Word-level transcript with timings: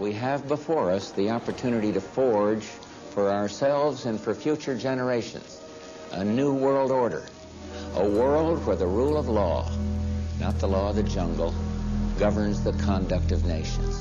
we 0.00 0.12
have 0.14 0.48
before 0.48 0.90
us 0.90 1.10
the 1.12 1.28
opportunity 1.28 1.92
to 1.92 2.00
forge 2.00 2.64
for 3.10 3.30
ourselves 3.30 4.06
and 4.06 4.18
for 4.18 4.34
future 4.34 4.74
generations 4.74 5.60
a 6.12 6.24
new 6.24 6.54
world 6.54 6.90
order, 6.90 7.26
a 7.96 8.08
world 8.08 8.64
where 8.64 8.76
the 8.76 8.86
rule 8.86 9.18
of 9.18 9.28
law, 9.28 9.70
not 10.40 10.58
the 10.58 10.66
law 10.66 10.88
of 10.88 10.96
the 10.96 11.02
jungle, 11.02 11.54
governs 12.18 12.64
the 12.64 12.72
conduct 12.84 13.30
of 13.30 13.44
nations. 13.44 14.00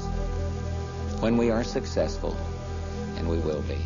When 1.20 1.36
we 1.36 1.52
are 1.52 1.66
successful, 1.66 2.36
and 3.18 3.30
we 3.30 3.38
will 3.40 3.62
be, 3.64 3.78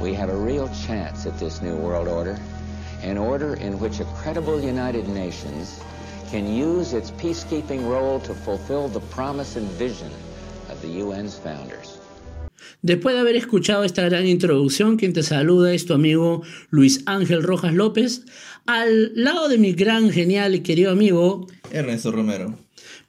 we 0.00 0.12
have 0.14 0.30
a 0.30 0.36
real 0.36 0.68
chance 0.84 1.26
at 1.26 1.38
this 1.38 1.62
new 1.62 1.76
world 1.76 2.08
order, 2.08 2.38
an 3.02 3.16
order 3.16 3.54
in 3.54 3.78
which 3.78 4.00
a 4.00 4.04
credible 4.16 4.60
United 4.60 5.08
Nations 5.08 5.80
can 6.28 6.52
use 6.52 6.92
its 6.92 7.12
peacekeeping 7.12 7.88
role 7.88 8.18
to 8.20 8.34
fulfill 8.34 8.88
the 8.88 9.00
promise 9.00 9.54
and 9.54 9.68
vision 9.68 10.10
Después 12.82 13.14
de 13.14 13.20
haber 13.20 13.36
escuchado 13.36 13.84
esta 13.84 14.02
gran 14.02 14.26
introducción, 14.26 14.96
quien 14.96 15.12
te 15.12 15.22
saluda 15.22 15.72
es 15.72 15.86
tu 15.86 15.92
amigo 15.92 16.42
Luis 16.70 17.02
Ángel 17.06 17.42
Rojas 17.42 17.74
López, 17.74 18.24
al 18.66 19.12
lado 19.14 19.48
de 19.48 19.58
mi 19.58 19.72
gran, 19.72 20.10
genial 20.10 20.54
y 20.54 20.60
querido 20.60 20.90
amigo 20.90 21.46
Ernesto 21.70 22.10
Romero. 22.12 22.54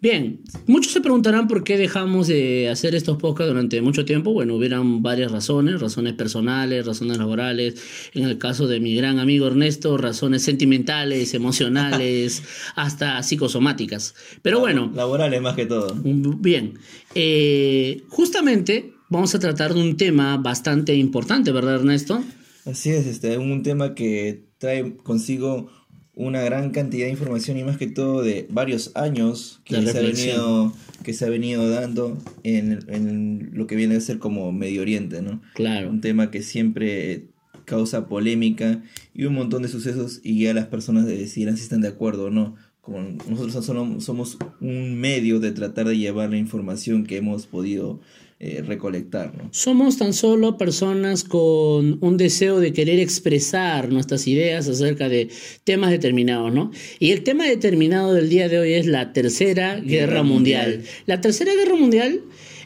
Bien, 0.01 0.41
muchos 0.65 0.93
se 0.93 1.01
preguntarán 1.01 1.47
por 1.47 1.63
qué 1.63 1.77
dejamos 1.77 2.25
de 2.25 2.69
hacer 2.69 2.95
estos 2.95 3.17
podcasts 3.17 3.53
durante 3.53 3.79
mucho 3.83 4.03
tiempo. 4.03 4.33
Bueno, 4.33 4.55
hubieran 4.55 5.03
varias 5.03 5.31
razones, 5.31 5.79
razones 5.79 6.13
personales, 6.13 6.87
razones 6.87 7.19
laborales. 7.19 7.75
En 8.15 8.23
el 8.23 8.39
caso 8.39 8.65
de 8.65 8.79
mi 8.79 8.95
gran 8.95 9.19
amigo 9.19 9.45
Ernesto, 9.45 9.99
razones 9.99 10.41
sentimentales, 10.41 11.33
emocionales, 11.35 12.41
hasta 12.75 13.21
psicosomáticas. 13.21 14.15
Pero 14.41 14.59
bueno. 14.59 14.91
Laborales 14.95 15.39
más 15.39 15.55
que 15.55 15.67
todo. 15.67 15.95
Bien, 16.03 16.79
eh, 17.13 18.01
justamente 18.09 18.93
vamos 19.09 19.35
a 19.35 19.39
tratar 19.39 19.75
de 19.75 19.81
un 19.81 19.97
tema 19.97 20.37
bastante 20.37 20.95
importante, 20.95 21.51
¿verdad 21.51 21.75
Ernesto? 21.75 22.23
Así 22.65 22.89
es, 22.89 23.05
este, 23.05 23.37
un 23.37 23.61
tema 23.61 23.93
que 23.93 24.45
trae 24.57 24.97
consigo 24.97 25.69
una 26.13 26.41
gran 26.41 26.71
cantidad 26.71 27.05
de 27.05 27.11
información 27.11 27.57
y 27.57 27.63
más 27.63 27.77
que 27.77 27.87
todo 27.87 28.21
de 28.21 28.45
varios 28.49 28.91
años 28.95 29.61
que, 29.63 29.81
se 29.81 29.97
ha, 29.97 30.01
venido, 30.01 30.73
que 31.03 31.13
se 31.13 31.25
ha 31.25 31.29
venido 31.29 31.69
dando 31.69 32.17
en, 32.43 32.79
en, 32.87 33.51
lo 33.53 33.65
que 33.67 33.75
viene 33.75 33.95
a 33.95 34.01
ser 34.01 34.19
como 34.19 34.51
Medio 34.51 34.81
Oriente, 34.81 35.21
¿no? 35.21 35.41
Claro. 35.53 35.89
Un 35.89 36.01
tema 36.01 36.29
que 36.29 36.41
siempre 36.41 37.27
causa 37.65 38.07
polémica 38.07 38.83
y 39.13 39.25
un 39.25 39.33
montón 39.33 39.61
de 39.61 39.69
sucesos 39.69 40.19
y 40.23 40.43
ya 40.43 40.53
las 40.53 40.67
personas 40.67 41.05
decidirán 41.05 41.55
si 41.55 41.63
están 41.63 41.81
de 41.81 41.87
acuerdo 41.87 42.25
o 42.25 42.29
no. 42.29 42.55
Como 42.81 42.99
nosotros 43.29 43.63
solo 43.63 44.01
somos 44.01 44.37
un 44.59 44.99
medio 44.99 45.39
de 45.39 45.51
tratar 45.51 45.87
de 45.87 45.97
llevar 45.97 46.31
la 46.31 46.37
información 46.37 47.05
que 47.05 47.17
hemos 47.17 47.45
podido 47.45 48.01
eh, 48.43 48.63
recolectar. 48.65 49.31
Somos 49.51 49.99
tan 49.99 50.13
solo 50.13 50.57
personas 50.57 51.23
con 51.23 51.99
un 52.01 52.17
deseo 52.17 52.59
de 52.59 52.73
querer 52.73 52.99
expresar 52.99 53.91
nuestras 53.91 54.25
ideas 54.25 54.67
acerca 54.67 55.09
de 55.09 55.29
temas 55.63 55.91
determinados, 55.91 56.51
¿no? 56.51 56.71
Y 56.97 57.11
el 57.11 57.21
tema 57.21 57.45
determinado 57.45 58.15
del 58.15 58.29
día 58.29 58.49
de 58.49 58.57
hoy 58.57 58.73
es 58.73 58.87
la 58.87 59.13
Tercera 59.13 59.79
Guerra, 59.79 60.23
Mundial. 60.23 60.81
La 61.05 61.21
Tercera 61.21 61.53
Guerra 61.53 61.75
Mundial... 61.75 62.21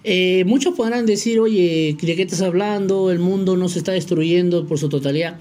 Eh, 0.08 0.44
muchos 0.46 0.76
podrán 0.76 1.08
decir, 1.08 1.40
oye, 1.40 1.98
¿de 2.00 2.16
qué 2.16 2.22
estás 2.22 2.44
hablando? 2.44 3.10
El 3.10 3.18
mundo 3.18 3.58
no 3.58 3.70
se 3.70 3.80
está 3.80 3.92
destruyendo 3.92 4.68
por 4.68 4.78
su 4.78 4.88
totalidad. 4.88 5.40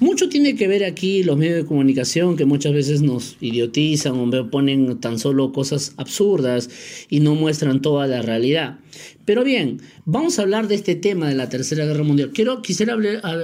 Mucho 0.00 0.30
tiene 0.30 0.56
que 0.56 0.66
ver 0.66 0.82
aquí 0.84 1.22
los 1.22 1.36
medios 1.36 1.56
de 1.56 1.66
comunicación 1.66 2.34
que 2.34 2.46
muchas 2.46 2.72
veces 2.72 3.02
nos 3.02 3.36
idiotizan 3.42 4.14
o 4.18 4.50
ponen 4.50 4.98
tan 4.98 5.18
solo 5.18 5.52
cosas 5.52 5.92
absurdas 5.98 6.70
y 7.10 7.20
no 7.20 7.34
muestran 7.34 7.82
toda 7.82 8.06
la 8.06 8.22
realidad. 8.22 8.78
Pero 9.26 9.44
bien, 9.44 9.82
vamos 10.06 10.38
a 10.38 10.42
hablar 10.42 10.68
de 10.68 10.76
este 10.76 10.94
tema 10.94 11.28
de 11.28 11.34
la 11.34 11.50
Tercera 11.50 11.84
Guerra 11.84 12.02
Mundial. 12.02 12.30
Quiero, 12.32 12.62
quisiera 12.62 12.96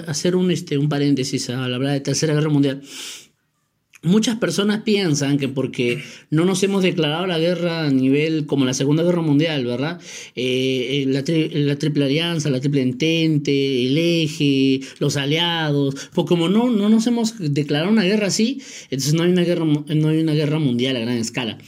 hacer 0.07 0.35
un, 0.35 0.51
este, 0.51 0.79
un 0.79 0.89
paréntesis 0.89 1.51
al 1.51 1.75
hablar 1.75 1.93
de 1.93 2.01
Tercera 2.01 2.33
Guerra 2.33 2.49
Mundial. 2.49 2.81
Muchas 4.03 4.37
personas 4.37 4.83
piensan 4.83 5.39
que 5.39 5.49
porque 5.49 6.03
no 6.31 6.45
nos 6.45 6.63
hemos 6.63 6.83
declarado 6.83 7.27
la 7.27 7.39
guerra 7.39 7.87
a 7.87 7.91
nivel 7.91 8.47
como 8.47 8.65
la 8.65 8.75
Segunda 8.75 9.03
Guerra 9.03 9.23
Mundial, 9.23 9.65
¿verdad? 9.65 10.01
Eh, 10.35 11.03
eh, 11.03 11.07
la, 11.07 11.25
Triple 11.77 12.05
Alianza, 12.05 12.51
la 12.51 12.61
Triple 12.61 12.83
Entente, 12.83 13.87
el 13.87 13.97
Eje, 13.97 14.81
los 14.99 15.17
aliados, 15.17 16.09
pues 16.15 16.27
como 16.27 16.49
no, 16.49 16.69
no 16.71 16.89
nos 16.89 17.07
hemos 17.07 17.35
declarado 17.39 17.91
una 17.91 18.05
guerra 18.05 18.27
así, 18.27 18.61
entonces 18.91 19.15
no 19.15 19.23
hay 19.23 19.33
una 19.33 19.45
guerra, 19.45 19.65
no 19.65 20.09
hay 20.09 20.19
una 20.19 20.35
guerra 20.35 20.59
mundial 20.59 20.97
a 20.97 21.01
gran 21.01 21.17
escala. 21.17 21.59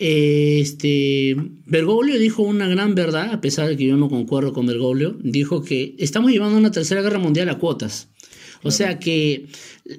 Este, 0.00 1.36
Bergoglio 1.66 2.18
dijo 2.18 2.44
una 2.44 2.68
gran 2.68 2.94
verdad, 2.94 3.32
a 3.32 3.40
pesar 3.40 3.68
de 3.68 3.76
que 3.76 3.84
yo 3.84 3.96
no 3.96 4.08
concuerdo 4.08 4.52
con 4.52 4.66
Bergoglio, 4.66 5.16
dijo 5.20 5.62
que 5.62 5.96
estamos 5.98 6.30
llevando 6.30 6.56
una 6.56 6.70
tercera 6.70 7.02
guerra 7.02 7.18
mundial 7.18 7.48
a 7.48 7.58
cuotas. 7.58 8.08
O 8.62 8.70
sea 8.70 8.98
que 8.98 9.48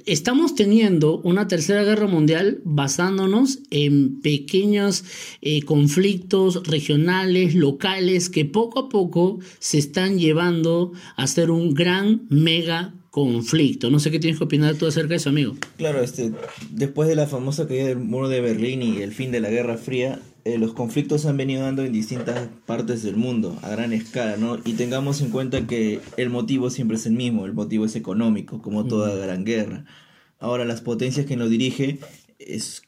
estamos 0.06 0.56
teniendo 0.56 1.20
una 1.22 1.48
tercera 1.48 1.84
guerra 1.84 2.08
mundial 2.08 2.60
basándonos 2.64 3.60
en 3.72 4.22
pequeños 4.22 5.04
eh, 5.42 5.62
conflictos 5.64 6.68
regionales, 6.68 7.56
locales, 7.56 8.30
que 8.30 8.46
poco 8.46 8.80
a 8.80 8.90
poco 8.90 9.40
se 9.60 9.78
están 9.78 10.20
llevando 10.20 10.92
a 11.16 11.28
ser 11.28 11.52
un 11.52 11.74
gran 11.74 12.28
mega 12.30 12.94
conflicto. 13.10 13.90
No 13.90 14.00
sé 14.00 14.12
qué 14.12 14.20
tienes 14.20 14.38
que 14.38 14.46
opinar 14.46 14.76
tú 14.76 14.86
acerca 14.86 15.10
de 15.10 15.16
eso, 15.16 15.30
amigo. 15.30 15.56
Claro, 15.78 16.02
este, 16.04 16.32
después 16.72 17.10
de 17.10 17.16
la 17.16 17.28
famosa 17.28 17.68
caída 17.68 17.88
del 17.88 18.00
muro 18.00 18.30
de 18.30 18.42
Berlín 18.42 18.82
y 18.84 19.02
el 19.02 19.14
fin 19.14 19.32
de 19.32 19.40
la 19.40 19.50
Guerra 19.50 19.78
Fría, 19.78 20.20
eh, 20.46 20.58
los 20.58 20.74
conflictos 20.74 21.26
han 21.26 21.38
venido 21.38 21.64
dando 21.64 21.84
en 21.84 21.94
distintas 21.94 22.50
partes 22.66 23.04
del 23.04 23.16
mundo, 23.16 23.58
a 23.62 23.70
gran 23.70 23.94
escala, 23.94 24.38
¿no? 24.38 24.58
Y 24.66 24.74
tengamos 24.74 25.22
en 25.22 25.30
cuenta 25.30 25.68
que 25.68 26.02
el 26.18 26.30
motivo 26.30 26.70
siempre 26.70 26.98
es 26.98 27.06
el 27.06 27.14
mismo, 27.14 27.46
el 27.46 27.54
motivo 27.54 27.86
es 27.86 27.96
económico, 27.96 28.62
como 28.62 28.86
toda 28.86 29.16
gran 29.16 29.46
guerra. 29.46 29.86
Ahora, 30.40 30.66
las 30.66 30.82
potencias 30.82 31.26
que 31.26 31.36
nos 31.36 31.50
dirige 31.50 32.00
es 32.40 32.82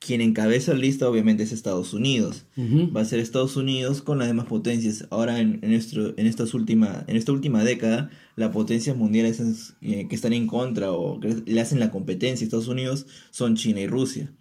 quien 0.00 0.22
encabeza 0.22 0.72
la 0.72 0.78
lista 0.78 1.08
obviamente 1.08 1.42
es 1.42 1.52
Estados 1.52 1.92
Unidos. 1.92 2.46
Va 2.56 3.02
a 3.02 3.04
ser 3.04 3.20
Estados 3.20 3.56
Unidos 3.56 4.00
con 4.00 4.18
las 4.18 4.28
demás 4.28 4.46
potencias. 4.46 5.06
Ahora 5.10 5.40
en, 5.40 5.58
en, 5.62 5.70
nuestro, 5.70 6.14
en, 6.16 6.26
estas 6.26 6.54
última, 6.54 7.04
en 7.06 7.16
esta 7.16 7.32
última 7.32 7.62
década, 7.62 8.10
las 8.34 8.50
potencias 8.50 8.96
mundiales 8.96 9.74
eh, 9.82 10.08
que 10.08 10.14
están 10.14 10.32
en 10.32 10.46
contra 10.46 10.90
o 10.92 11.20
que 11.20 11.42
le 11.44 11.60
hacen 11.60 11.80
la 11.80 11.90
competencia 11.90 12.44
a 12.44 12.46
Estados 12.46 12.68
Unidos 12.68 13.06
son 13.30 13.56
China 13.56 13.80
y 13.80 13.86
Rusia. 13.86 14.32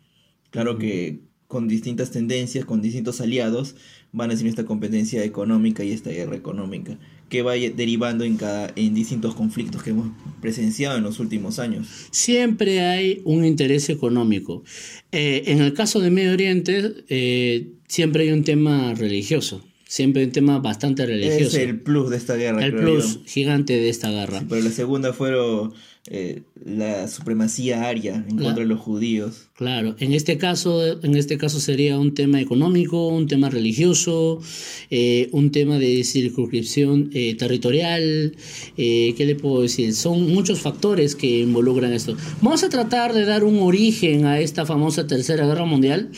Claro 0.49 0.77
que 0.77 1.28
con 1.49 1.67
distintas 1.67 2.11
tendencias, 2.11 2.63
con 2.63 2.79
distintos 2.79 3.19
aliados, 3.21 3.75
van 4.11 4.29
hacer 4.29 4.45
esta 4.45 4.65
competencia 4.65 5.23
económica 5.23 5.83
y 5.83 5.91
esta 5.91 6.11
guerra 6.11 6.35
económica 6.35 6.99
que 7.27 7.41
va 7.41 7.53
derivando 7.53 8.23
en, 8.23 8.37
cada, 8.37 8.71
en 8.75 8.93
distintos 8.93 9.33
conflictos 9.33 9.81
que 9.81 9.89
hemos 9.89 10.11
presenciado 10.41 10.97
en 10.97 11.03
los 11.03 11.19
últimos 11.19 11.57
años. 11.57 11.87
Siempre 12.11 12.81
hay 12.81 13.21
un 13.25 13.45
interés 13.45 13.89
económico. 13.89 14.63
Eh, 15.11 15.43
en 15.47 15.59
el 15.59 15.73
caso 15.73 15.99
de 15.99 16.11
Medio 16.11 16.33
Oriente, 16.33 16.93
eh, 17.09 17.69
siempre 17.87 18.25
hay 18.25 18.31
un 18.31 18.43
tema 18.43 18.93
religioso. 18.93 19.65
Siempre 19.89 20.23
un 20.23 20.31
tema 20.31 20.59
bastante 20.59 21.03
religioso. 21.03 21.57
Es 21.57 21.67
el 21.67 21.79
plus 21.81 22.11
de 22.11 22.17
esta 22.17 22.35
guerra. 22.35 22.63
El 22.63 22.75
plus 22.75 23.21
gigante 23.25 23.73
de 23.73 23.89
esta 23.89 24.11
guerra. 24.11 24.43
pero 24.47 24.61
la 24.61 24.69
segunda 24.69 25.13
fueron 25.13 25.73
eh, 26.05 26.43
la 26.63 27.07
supremacía 27.07 27.87
aria 27.87 28.23
en 28.29 28.37
contra 28.37 28.53
de 28.53 28.65
los 28.65 28.79
judíos. 28.79 29.49
Claro, 29.55 29.95
en 29.97 30.13
este 30.13 30.37
caso, 30.37 31.03
en 31.03 31.15
este 31.15 31.39
caso 31.39 31.59
sería 31.59 31.97
un 31.97 32.13
tema 32.13 32.39
económico, 32.39 33.07
un 33.07 33.27
tema 33.27 33.49
religioso, 33.49 34.39
eh, 34.91 35.29
un 35.31 35.51
tema 35.51 35.79
de 35.79 36.03
circunscripción 36.03 37.09
eh, 37.15 37.33
territorial, 37.33 38.35
¿qué 38.75 39.15
le 39.17 39.35
puedo 39.35 39.63
decir? 39.63 39.95
Son 39.95 40.31
muchos 40.31 40.61
factores 40.61 41.15
que 41.15 41.39
involucran 41.39 41.93
esto. 41.93 42.15
Vamos 42.43 42.63
a 42.63 42.69
tratar 42.69 43.13
de 43.13 43.25
dar 43.25 43.43
un 43.43 43.59
origen 43.59 44.25
a 44.25 44.39
esta 44.39 44.67
famosa 44.67 45.07
Tercera 45.07 45.47
Guerra 45.47 45.65
Mundial 45.65 46.11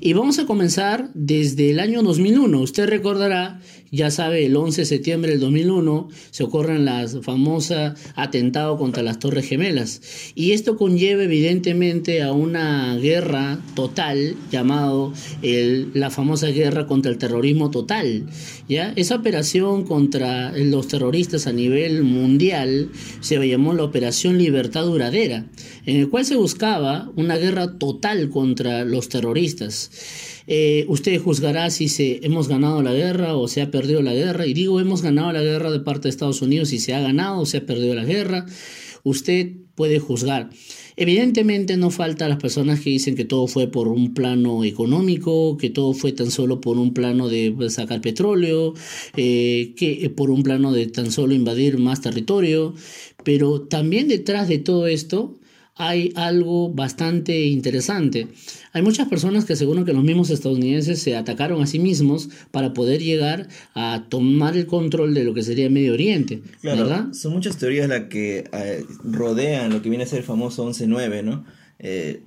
y 0.00 0.14
vamos 0.14 0.38
a 0.38 0.46
comenzar 0.46 1.10
desde 1.14 1.70
el 1.70 1.78
año 1.78 2.02
2001. 2.02 2.60
Usted 2.60 2.88
recordará 2.88 3.60
ya 3.92 4.10
sabe, 4.12 4.46
el 4.46 4.56
11 4.56 4.82
de 4.82 4.84
septiembre 4.84 5.32
del 5.32 5.40
2001 5.40 6.08
se 6.30 6.44
ocurren 6.44 6.84
las 6.84 7.18
famosas 7.22 7.98
atentados 8.14 8.78
contra 8.78 9.02
las 9.02 9.18
Torres 9.18 9.48
Gemelas. 9.48 10.00
Y 10.36 10.52
esto 10.52 10.76
conlleva 10.76 11.24
evidentemente 11.24 12.22
a 12.22 12.32
una 12.32 12.96
guerra 12.98 13.58
total 13.74 14.36
llamado 14.52 15.12
la 15.42 16.10
famosa 16.10 16.48
guerra 16.48 16.86
contra 16.86 17.10
el 17.10 17.18
terrorismo 17.18 17.70
total. 17.70 18.26
¿ya? 18.68 18.92
Esa 18.94 19.16
operación 19.16 19.84
contra 19.84 20.52
los 20.52 20.86
terroristas 20.86 21.48
a 21.48 21.52
nivel 21.52 22.04
mundial 22.04 22.90
se 23.20 23.44
llamó 23.48 23.74
la 23.74 23.82
Operación 23.82 24.38
Libertad 24.38 24.84
Duradera, 24.84 25.46
en 25.86 25.96
el 25.96 26.08
cual 26.08 26.24
se 26.24 26.36
buscaba 26.36 27.10
una 27.16 27.36
guerra 27.36 27.78
total 27.78 28.30
contra 28.30 28.84
los 28.84 29.08
terroristas. 29.08 29.90
Eh, 30.52 30.84
usted 30.88 31.16
juzgará 31.20 31.70
si 31.70 31.88
se, 31.88 32.18
hemos 32.24 32.48
ganado 32.48 32.82
la 32.82 32.92
guerra 32.92 33.36
o 33.36 33.46
se 33.46 33.62
ha 33.62 33.70
perdido 33.70 34.02
la 34.02 34.12
guerra. 34.12 34.48
Y 34.48 34.52
digo, 34.52 34.80
hemos 34.80 35.00
ganado 35.00 35.30
la 35.30 35.42
guerra 35.42 35.70
de 35.70 35.78
parte 35.78 36.02
de 36.02 36.08
Estados 36.08 36.42
Unidos, 36.42 36.70
si 36.70 36.80
se 36.80 36.92
ha 36.92 37.00
ganado 37.00 37.38
o 37.38 37.46
se 37.46 37.58
ha 37.58 37.66
perdido 37.66 37.94
la 37.94 38.04
guerra. 38.04 38.46
Usted 39.04 39.52
puede 39.76 40.00
juzgar. 40.00 40.50
Evidentemente 40.96 41.76
no 41.76 41.90
falta 41.90 42.28
las 42.28 42.38
personas 42.38 42.80
que 42.80 42.90
dicen 42.90 43.14
que 43.14 43.24
todo 43.24 43.46
fue 43.46 43.68
por 43.68 43.86
un 43.86 44.12
plano 44.12 44.64
económico, 44.64 45.56
que 45.56 45.70
todo 45.70 45.92
fue 45.92 46.10
tan 46.10 46.32
solo 46.32 46.60
por 46.60 46.78
un 46.78 46.94
plano 46.94 47.28
de 47.28 47.54
sacar 47.70 48.00
petróleo, 48.00 48.74
eh, 49.16 49.72
que 49.76 50.10
por 50.10 50.32
un 50.32 50.42
plano 50.42 50.72
de 50.72 50.88
tan 50.88 51.12
solo 51.12 51.32
invadir 51.32 51.78
más 51.78 52.00
territorio, 52.00 52.74
pero 53.24 53.62
también 53.62 54.08
detrás 54.08 54.48
de 54.48 54.58
todo 54.58 54.88
esto 54.88 55.39
hay 55.80 56.12
algo 56.14 56.70
bastante 56.70 57.46
interesante. 57.46 58.28
Hay 58.74 58.82
muchas 58.82 59.08
personas 59.08 59.46
que 59.46 59.54
aseguran 59.54 59.86
que 59.86 59.94
los 59.94 60.04
mismos 60.04 60.28
estadounidenses 60.28 61.00
se 61.00 61.16
atacaron 61.16 61.62
a 61.62 61.66
sí 61.66 61.78
mismos 61.78 62.28
para 62.50 62.74
poder 62.74 63.00
llegar 63.00 63.48
a 63.74 64.04
tomar 64.10 64.58
el 64.58 64.66
control 64.66 65.14
de 65.14 65.24
lo 65.24 65.32
que 65.32 65.42
sería 65.42 65.70
Medio 65.70 65.94
Oriente, 65.94 66.42
¿verdad? 66.62 67.14
Son 67.14 67.32
muchas 67.32 67.56
teorías 67.56 67.88
las 67.88 68.08
que 68.08 68.44
eh, 68.52 68.84
rodean 69.04 69.72
lo 69.72 69.80
que 69.80 69.88
viene 69.88 70.04
a 70.04 70.06
ser 70.06 70.18
el 70.18 70.24
famoso 70.26 70.68
11-9, 70.68 71.24
¿no? 71.24 71.46
Eh, 71.78 72.24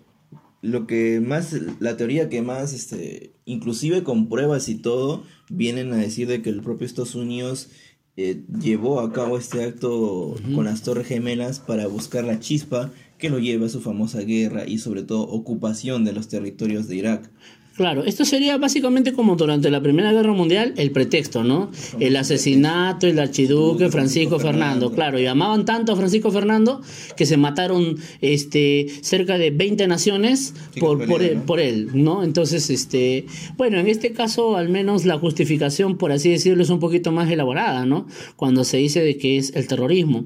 lo 0.63 0.87
que 0.87 1.19
más, 1.19 1.55
la 1.79 1.95
teoría 1.95 2.29
que 2.29 2.41
más, 2.41 2.73
este, 2.73 3.33
inclusive 3.45 4.01
con 4.01 4.29
pruebas 4.29 4.67
y 4.67 4.75
todo, 4.75 5.25
vienen 5.49 5.93
a 5.93 5.97
decir 5.97 6.27
de 6.27 6.41
que 6.41 6.49
el 6.49 6.61
propio 6.61 6.87
Estados 6.87 7.13
Unidos 7.13 7.69
eh, 8.17 8.43
llevó 8.59 8.99
a 8.99 9.13
cabo 9.13 9.37
este 9.37 9.63
acto 9.63 10.35
con 10.55 10.65
las 10.65 10.81
Torres 10.81 11.05
Gemelas 11.05 11.59
para 11.59 11.85
buscar 11.85 12.23
la 12.23 12.39
chispa 12.39 12.91
que 13.23 13.29
lo 13.29 13.39
lleva 13.39 13.67
a 13.67 13.69
su 13.69 13.79
famosa 13.79 14.19
guerra 14.19 14.67
y 14.67 14.79
sobre 14.79 15.01
todo 15.01 15.21
ocupación 15.21 16.03
de 16.03 16.11
los 16.11 16.27
territorios 16.27 16.89
de 16.89 16.97
Irak. 16.97 17.31
Claro, 17.75 18.03
esto 18.03 18.23
sería 18.23 18.57
básicamente 18.57 19.13
como 19.13 19.35
durante 19.35 19.71
la 19.71 19.81
Primera 19.81 20.13
Guerra 20.13 20.33
Mundial 20.33 20.75
el 20.77 20.91
pretexto, 20.91 21.43
¿no? 21.43 21.71
El 21.99 22.15
asesinato, 22.15 23.07
el 23.07 23.17
archiduque 23.17 23.89
Francisco 23.89 24.37
Fernando. 24.37 24.91
Claro, 24.91 25.17
llamaban 25.17 25.65
tanto 25.65 25.91
a 25.93 25.95
Francisco 25.95 26.31
Fernando 26.31 26.81
que 27.17 27.25
se 27.25 27.35
mataron 27.35 27.97
este, 28.21 28.85
cerca 29.01 29.39
de 29.39 29.49
20 29.49 29.87
naciones 29.87 30.53
por, 30.79 31.03
por, 31.07 31.23
él, 31.23 31.37
por 31.39 31.59
él, 31.59 31.89
¿no? 31.93 32.23
Entonces, 32.23 32.69
este, 32.69 33.25
bueno, 33.57 33.79
en 33.79 33.87
este 33.87 34.11
caso 34.11 34.55
al 34.55 34.69
menos 34.69 35.05
la 35.05 35.17
justificación, 35.17 35.97
por 35.97 36.11
así 36.11 36.29
decirlo, 36.29 36.61
es 36.61 36.69
un 36.69 36.79
poquito 36.79 37.11
más 37.11 37.31
elaborada, 37.31 37.87
¿no? 37.87 38.05
Cuando 38.35 38.65
se 38.65 38.77
dice 38.77 39.01
de 39.01 39.17
que 39.17 39.37
es 39.37 39.51
el 39.55 39.67
terrorismo. 39.67 40.25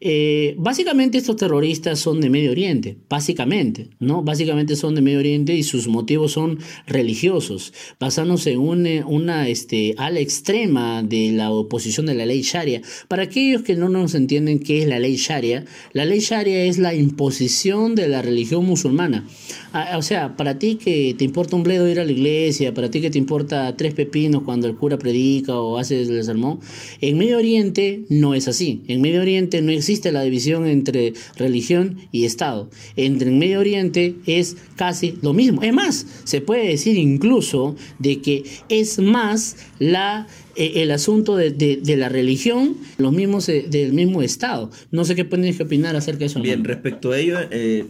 Eh, 0.00 0.54
básicamente 0.58 1.18
estos 1.18 1.36
terroristas 1.36 1.98
son 1.98 2.22
de 2.22 2.30
Medio 2.30 2.52
Oriente, 2.52 2.96
básicamente, 3.10 3.90
¿no? 3.98 4.22
Básicamente 4.22 4.76
son 4.76 4.94
de 4.94 5.02
Medio 5.02 5.18
Oriente 5.18 5.54
y 5.54 5.62
sus 5.62 5.88
motivos 5.88 6.32
son 6.32 6.58
religiosos, 6.86 7.72
basándose 7.98 8.52
en 8.52 8.60
una, 8.60 9.06
una 9.06 9.48
este, 9.48 9.94
ala 9.98 10.20
extrema 10.20 11.02
de 11.02 11.32
la 11.32 11.50
oposición 11.50 12.06
de 12.06 12.14
la 12.14 12.26
ley 12.26 12.42
Sharia. 12.42 12.82
Para 13.08 13.24
aquellos 13.24 13.62
que 13.62 13.74
no 13.74 13.88
nos 13.88 14.14
entienden 14.14 14.60
qué 14.60 14.82
es 14.82 14.88
la 14.88 14.98
ley 14.98 15.16
Sharia, 15.16 15.64
la 15.92 16.04
ley 16.04 16.20
Sharia 16.20 16.64
es 16.64 16.78
la 16.78 16.94
imposición 16.94 17.94
de 17.94 18.08
la 18.08 18.22
religión 18.22 18.64
musulmana. 18.64 19.26
Ah, 19.72 19.96
o 19.98 20.02
sea, 20.02 20.36
para 20.36 20.58
ti 20.58 20.76
que 20.76 21.14
te 21.18 21.24
importa 21.24 21.56
un 21.56 21.62
bledo 21.62 21.88
ir 21.88 22.00
a 22.00 22.04
la 22.04 22.12
iglesia, 22.12 22.72
para 22.72 22.90
ti 22.90 23.00
que 23.00 23.10
te 23.10 23.18
importa 23.18 23.76
tres 23.76 23.92
pepinos 23.92 24.42
cuando 24.42 24.66
el 24.66 24.76
cura 24.76 24.98
predica 24.98 25.58
o 25.58 25.78
hace 25.78 26.00
el 26.00 26.24
sermón, 26.24 26.60
en 27.00 27.18
Medio 27.18 27.38
Oriente 27.38 28.04
no 28.08 28.34
es 28.34 28.48
así. 28.48 28.82
En 28.88 29.00
Medio 29.00 29.20
Oriente 29.20 29.60
no 29.60 29.72
existe 29.72 30.12
la 30.12 30.22
división 30.22 30.66
entre 30.66 31.12
religión 31.36 31.98
y 32.12 32.24
Estado. 32.24 32.70
Entre 32.96 33.28
en 33.28 33.38
Medio 33.38 33.60
Oriente 33.60 34.14
es 34.26 34.56
casi 34.76 35.18
lo 35.22 35.32
mismo. 35.32 35.62
Es 35.62 35.72
más, 35.72 36.06
se 36.24 36.40
puede 36.40 36.68
decir 36.76 36.96
incluso 36.96 37.76
de 37.98 38.20
que 38.20 38.44
es 38.68 38.98
más 38.98 39.56
la 39.78 40.26
eh, 40.56 40.82
el 40.82 40.90
asunto 40.90 41.36
de, 41.36 41.96
la 41.98 42.08
religión, 42.08 42.76
los 42.96 43.12
mismos 43.12 43.48
eh, 43.50 43.66
del 43.68 43.92
mismo 43.92 44.22
Estado. 44.22 44.70
No 44.90 45.04
sé 45.04 45.14
qué 45.14 45.24
pueden 45.24 45.54
opinar 45.60 45.96
acerca 45.96 46.20
de 46.20 46.26
eso. 46.26 46.40
Bien, 46.40 46.64
respecto 46.64 47.12
a 47.12 47.18
ello, 47.18 47.36
eh, 47.50 47.84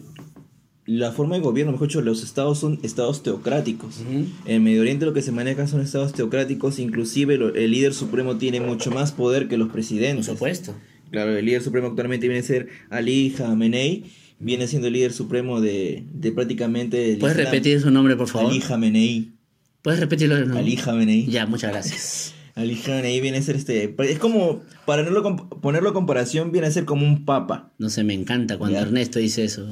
la 0.84 1.12
forma 1.12 1.36
de 1.36 1.42
gobierno, 1.42 1.72
mejor 1.72 1.86
dicho, 1.86 2.00
los 2.00 2.24
estados 2.24 2.58
son 2.58 2.80
estados 2.82 3.22
teocráticos. 3.22 4.00
En 4.46 4.64
Medio 4.64 4.80
Oriente 4.80 5.04
lo 5.06 5.12
que 5.12 5.22
se 5.22 5.30
maneja 5.30 5.68
son 5.68 5.80
estados 5.80 6.12
teocráticos, 6.12 6.80
inclusive 6.80 7.34
el 7.34 7.70
líder 7.70 7.94
supremo 7.94 8.36
tiene 8.36 8.60
mucho 8.60 8.90
más 8.90 9.12
poder 9.12 9.46
que 9.48 9.56
los 9.56 9.68
presidentes. 9.68 10.26
Por 10.26 10.36
supuesto. 10.36 10.74
Claro, 11.10 11.36
el 11.36 11.44
líder 11.44 11.62
supremo 11.62 11.88
actualmente 11.88 12.26
viene 12.26 12.40
a 12.40 12.44
ser 12.44 12.68
Ali 12.90 13.30
Khamenei 13.36 14.04
viene 14.38 14.66
siendo 14.66 14.88
el 14.88 14.94
líder 14.94 15.12
supremo 15.12 15.60
de, 15.60 16.04
de 16.12 16.32
prácticamente... 16.32 17.16
¿Puedes 17.18 17.36
repetir 17.36 17.80
su 17.80 17.90
nombre, 17.90 18.16
por 18.16 18.28
favor? 18.28 18.50
Ali 18.50 18.60
Khamenei. 18.60 19.32
¿Puedes 19.82 20.00
repetirlo? 20.00 20.44
No? 20.44 20.58
Ali 20.58 20.76
Khamenei. 20.76 21.26
Ya, 21.26 21.46
muchas 21.46 21.70
gracias. 21.70 22.34
Ali 22.54 22.74
Khamenei 22.74 23.20
viene 23.20 23.38
a 23.38 23.42
ser 23.42 23.56
este... 23.56 23.94
Es 23.98 24.18
como, 24.18 24.62
para 24.86 25.02
no 25.02 25.36
ponerlo 25.60 25.90
a 25.90 25.92
comparación, 25.92 26.52
viene 26.52 26.66
a 26.66 26.70
ser 26.70 26.86
como 26.86 27.06
un 27.06 27.26
papa. 27.26 27.72
No 27.78 27.90
sé, 27.90 28.02
me 28.02 28.14
encanta 28.14 28.56
cuando 28.56 28.78
Ernesto 28.78 29.18
dice 29.18 29.44
eso. 29.44 29.68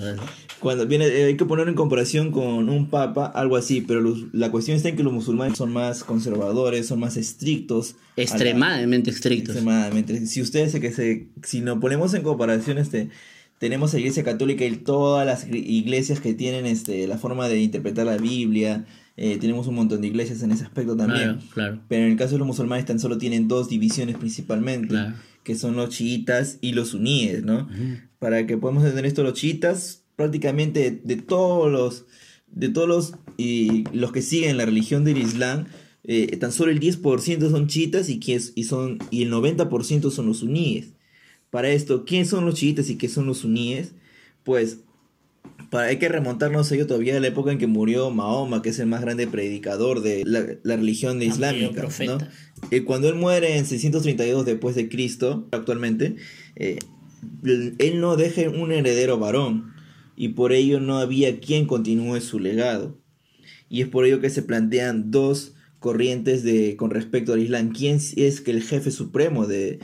Cuando 0.61 0.87
viene, 0.87 1.07
eh, 1.07 1.25
hay 1.25 1.37
que 1.37 1.47
ponerlo 1.47 1.71
en 1.71 1.77
comparación 1.77 2.31
con 2.31 2.69
un 2.69 2.91
papa, 2.91 3.25
algo 3.25 3.57
así, 3.57 3.81
pero 3.81 4.03
la 4.33 4.51
cuestión 4.51 4.77
está 4.77 4.91
en 4.91 4.97
que 4.97 5.03
los 5.03 5.15
musulmanes 5.15 5.57
son 5.57 5.73
más 5.73 6.05
conservadores, 6.05 6.87
son 6.87 7.01
más 7.01 7.17
estrictos. 7.17 7.97
Extremadamente 8.17 9.11
estrictos. 9.11 9.57
Extremadamente. 9.57 10.27
Si 10.27 10.43
ustedes 10.43 10.79
que 10.79 10.93
se, 10.93 11.29
si 11.43 11.63
nos 11.63 11.79
ponemos 11.79 12.13
en 12.13 12.23
comparación, 12.23 12.77
este 12.77 13.09
tenemos 13.59 13.93
la 13.93 14.01
Iglesia 14.01 14.25
Católica 14.25 14.65
y 14.65 14.77
todas 14.77 15.27
las 15.27 15.47
iglesias 15.49 16.21
que 16.21 16.35
tienen 16.35 16.67
este, 16.67 17.07
la 17.07 17.19
forma 17.19 17.49
de 17.49 17.61
interpretar 17.61 18.07
la 18.07 18.17
Biblia. 18.17 18.85
Eh, 19.17 19.39
tenemos 19.41 19.67
un 19.69 19.77
montón 19.77 20.01
de 20.01 20.09
iglesias 20.09 20.43
en 20.43 20.51
ese 20.51 20.65
aspecto 20.65 20.97
también. 20.97 21.39
Claro, 21.53 21.81
Pero 21.89 22.05
en 22.05 22.13
el 22.13 22.19
caso 22.19 22.33
de 22.33 22.39
los 22.39 22.47
musulmanes 22.47 22.85
tan 22.85 22.99
solo 22.99 23.17
tienen 23.17 23.47
dos 23.47 23.69
divisiones 23.69 24.17
principalmente, 24.17 24.97
que 25.45 25.55
son 25.55 25.77
los 25.77 25.91
chiitas 25.91 26.59
y 26.61 26.73
los 26.73 26.89
suníes, 26.89 27.45
¿no? 27.45 27.69
Para 28.19 28.47
que 28.47 28.59
podamos 28.59 28.83
entender 28.83 29.07
esto, 29.07 29.23
los 29.23 29.35
chiitas 29.35 30.03
prácticamente 30.17 31.01
de, 31.03 31.17
todos 31.17 31.71
los 31.71 32.07
de 32.47 32.69
todos 32.69 32.89
los 32.89 33.15
y 33.37 33.85
los 33.93 34.13
que 34.13 34.23
siguen 34.23 34.57
la 34.57 34.65
religión 34.65 35.05
del 35.05 35.19
Islam, 35.19 35.67
eh, 36.05 36.37
tan 36.37 36.53
solo 36.53 36.71
el 36.71 36.81
10% 36.81 37.51
son 37.51 37.67
chiitas 37.67 38.09
y, 38.09 38.21
y, 38.55 38.65
son, 38.65 38.99
y 39.11 39.23
el 39.23 39.33
90% 39.33 40.11
son 40.11 40.27
los 40.27 40.39
suníes 40.39 40.94
para 41.55 41.71
esto, 41.71 42.05
¿quiénes 42.05 42.31
son 42.31 42.47
los 42.47 42.57
chiitas 42.57 42.91
y 42.91 42.97
qué 42.99 43.09
son 43.09 43.27
los 43.27 43.39
suníes? 43.39 43.93
Pues 44.43 44.79
para, 45.71 45.87
hay 45.87 46.01
que 46.01 46.09
remontarnos 46.09 46.69
a 46.69 46.75
ello 46.75 46.89
todavía 46.89 47.17
a 47.17 47.21
la 47.21 47.29
época 47.29 47.53
en 47.53 47.59
que 47.59 47.69
murió 47.69 48.11
Mahoma, 48.11 48.61
que 48.61 48.71
es 48.71 48.81
el 48.81 48.89
más 48.89 49.03
grande 49.03 49.29
predicador 49.29 50.03
de 50.03 50.25
la, 50.27 50.77
religión 50.77 51.23
islámica. 51.23 51.87
¿no? 52.07 52.19
Eh, 52.73 52.83
cuando 52.83 53.09
él 53.09 53.15
muere 53.15 53.57
en 53.57 53.67
632 53.67 54.45
después 54.45 54.75
de 54.75 54.89
Cristo, 54.89 55.47
actualmente, 55.53 56.17
eh, 56.57 56.81
él 57.79 58.01
no 58.01 58.17
deja 58.17 58.51
un 58.51 58.73
heredero 58.73 59.21
varón 59.21 59.75
y 60.17 60.31
por 60.31 60.53
ello 60.53 60.81
no 60.81 60.99
había 60.99 61.39
quien 61.39 61.67
continúe 61.67 62.21
su 62.21 62.41
legado. 62.41 62.99
Y 63.69 63.83
es 63.83 63.87
por 63.87 64.07
ello 64.07 64.21
que 64.21 64.31
se 64.31 64.43
plantean 64.43 65.13
dos 65.13 65.55
corrientes 65.79 66.43
de, 66.43 66.75
con 66.75 66.91
respecto 66.91 67.33
al 67.33 67.43
Islam. 67.43 67.73
¿Quién 67.73 68.01
es 68.17 68.41
que 68.41 68.51
el 68.51 68.65
jefe 68.65 68.91
supremo 68.91 69.47
de, 69.47 69.79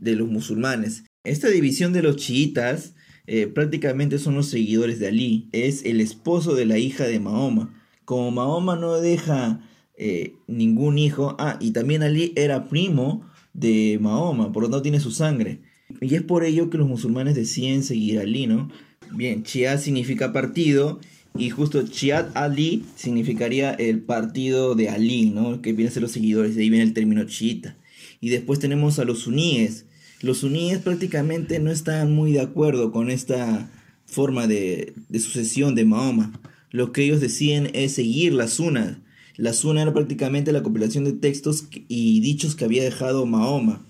de 0.00 0.16
los 0.16 0.28
musulmanes. 0.28 1.04
Esta 1.24 1.48
división 1.48 1.92
de 1.92 2.02
los 2.02 2.16
chiitas 2.16 2.94
eh, 3.26 3.46
prácticamente 3.46 4.18
son 4.18 4.34
los 4.34 4.48
seguidores 4.48 4.98
de 4.98 5.08
Ali. 5.08 5.48
Es 5.52 5.84
el 5.84 6.00
esposo 6.00 6.54
de 6.54 6.66
la 6.66 6.78
hija 6.78 7.04
de 7.04 7.20
Mahoma. 7.20 7.74
Como 8.04 8.30
Mahoma 8.30 8.76
no 8.76 9.00
deja 9.00 9.60
eh, 9.96 10.34
ningún 10.46 10.98
hijo, 10.98 11.36
ah, 11.38 11.56
y 11.60 11.70
también 11.70 12.02
Ali 12.02 12.32
era 12.36 12.68
primo 12.68 13.30
de 13.54 13.98
Mahoma, 14.00 14.52
por 14.52 14.64
lo 14.64 14.68
tanto 14.68 14.82
tiene 14.82 15.00
su 15.00 15.10
sangre. 15.10 15.60
Y 16.00 16.14
es 16.14 16.22
por 16.22 16.44
ello 16.44 16.70
que 16.70 16.78
los 16.78 16.88
musulmanes 16.88 17.34
deciden 17.34 17.82
seguir 17.82 18.18
a 18.18 18.22
Ali, 18.22 18.46
¿no? 18.46 18.70
Bien, 19.12 19.42
Shia 19.42 19.78
significa 19.78 20.32
partido 20.32 20.98
y 21.36 21.50
justo 21.50 21.86
Chiat 21.86 22.36
Ali 22.36 22.84
significaría 22.96 23.72
el 23.72 24.00
partido 24.00 24.74
de 24.74 24.88
Ali, 24.88 25.30
¿no? 25.30 25.62
Que 25.62 25.72
viene 25.72 25.90
a 25.90 25.92
ser 25.92 26.02
los 26.02 26.12
seguidores, 26.12 26.56
de 26.56 26.62
ahí 26.62 26.70
viene 26.70 26.84
el 26.84 26.94
término 26.94 27.24
chiita. 27.24 27.76
Y 28.24 28.30
después 28.30 28.58
tenemos 28.58 28.98
a 28.98 29.04
los 29.04 29.18
suníes. 29.18 29.84
Los 30.22 30.38
suníes 30.38 30.78
prácticamente 30.78 31.58
no 31.58 31.70
están 31.70 32.14
muy 32.14 32.32
de 32.32 32.40
acuerdo 32.40 32.90
con 32.90 33.10
esta 33.10 33.70
forma 34.06 34.46
de, 34.46 34.94
sucesión 35.12 35.74
de 35.74 35.84
Mahoma. 35.84 36.32
Lo 36.70 36.90
que 36.90 37.04
ellos 37.04 37.20
deciden 37.20 37.68
es 37.74 37.92
seguir 37.92 38.32
la 38.32 38.48
suna. 38.48 39.02
La 39.36 39.52
suna 39.52 39.82
era 39.82 39.92
prácticamente 39.92 40.52
la 40.52 40.62
compilación 40.62 41.04
de 41.04 41.12
textos 41.12 41.68
y 41.86 42.20
dichos 42.20 42.54
que 42.54 42.64
había 42.64 42.82
dejado 42.82 43.26
Mahoma. 43.26 43.84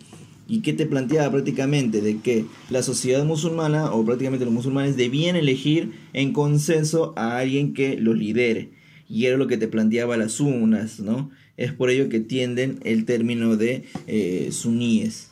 ¿Y 0.49 0.62
qué 0.62 0.73
te 0.73 0.87
planteaba 0.87 1.31
prácticamente? 1.31 2.00
De 2.00 2.19
que 2.19 2.45
la 2.71 2.83
sociedad 2.83 3.25
musulmana, 3.25 3.93
o 3.93 4.05
prácticamente 4.05 4.47
los 4.47 4.55
musulmanes, 4.55 4.97
debían 4.97 5.37
elegir 5.37 5.93
en 6.12 6.33
consenso 6.33 7.12
a 7.14 7.38
alguien 7.38 7.73
que 7.73 7.99
los 7.99 8.19
lidere. 8.19 8.71
Y 9.09 9.26
era 9.26 9.37
lo 9.37 9.47
que 9.47 9.59
te 9.59 9.69
planteaba 9.69 10.17
las 10.17 10.33
sunas, 10.33 10.99
¿no? 10.99 11.31
Es 11.56 11.73
por 11.73 11.90
ello 11.90 12.08
que 12.08 12.20
tienden 12.20 12.80
el 12.84 13.04
término 13.04 13.56
de 13.56 13.84
eh, 14.06 14.49
suníes. 14.52 15.28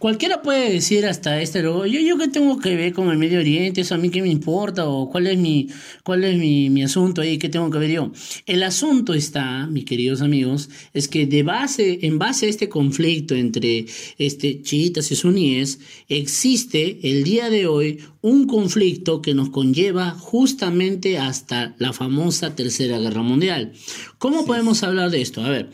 Cualquiera 0.00 0.40
puede 0.40 0.72
decir 0.72 1.04
hasta 1.04 1.42
este 1.42 1.60
luego, 1.60 1.84
yo, 1.84 2.00
yo 2.00 2.16
qué 2.16 2.26
tengo 2.26 2.58
que 2.58 2.74
ver 2.74 2.94
con 2.94 3.10
el 3.10 3.18
Medio 3.18 3.38
Oriente, 3.38 3.82
eso 3.82 3.94
a 3.94 3.98
mí 3.98 4.08
qué 4.08 4.22
me 4.22 4.30
importa, 4.30 4.88
o 4.88 5.10
cuál 5.10 5.26
es 5.26 5.36
mi, 5.36 5.68
cuál 6.04 6.24
es 6.24 6.38
mi, 6.38 6.70
mi, 6.70 6.82
asunto 6.82 7.20
ahí, 7.20 7.36
qué 7.36 7.50
tengo 7.50 7.68
que 7.68 7.76
ver 7.76 7.90
yo. 7.90 8.10
El 8.46 8.62
asunto 8.62 9.12
está, 9.12 9.66
mis 9.66 9.84
queridos 9.84 10.22
amigos, 10.22 10.70
es 10.94 11.06
que 11.06 11.26
de 11.26 11.42
base, 11.42 11.98
en 12.00 12.18
base 12.18 12.46
a 12.46 12.48
este 12.48 12.70
conflicto 12.70 13.34
entre 13.34 13.84
este, 14.16 14.62
chiitas 14.62 15.12
y 15.12 15.16
suníes, 15.16 15.80
existe 16.08 16.98
el 17.02 17.22
día 17.22 17.50
de 17.50 17.66
hoy 17.66 17.98
un 18.22 18.46
conflicto 18.46 19.22
que 19.22 19.34
nos 19.34 19.48
conlleva 19.48 20.10
justamente 20.10 21.18
hasta 21.18 21.74
la 21.78 21.92
famosa 21.92 22.54
Tercera 22.54 22.98
Guerra 22.98 23.22
Mundial. 23.22 23.72
¿Cómo 24.18 24.44
podemos 24.44 24.82
hablar 24.82 25.10
de 25.10 25.22
esto? 25.22 25.42
A 25.42 25.48
ver, 25.48 25.70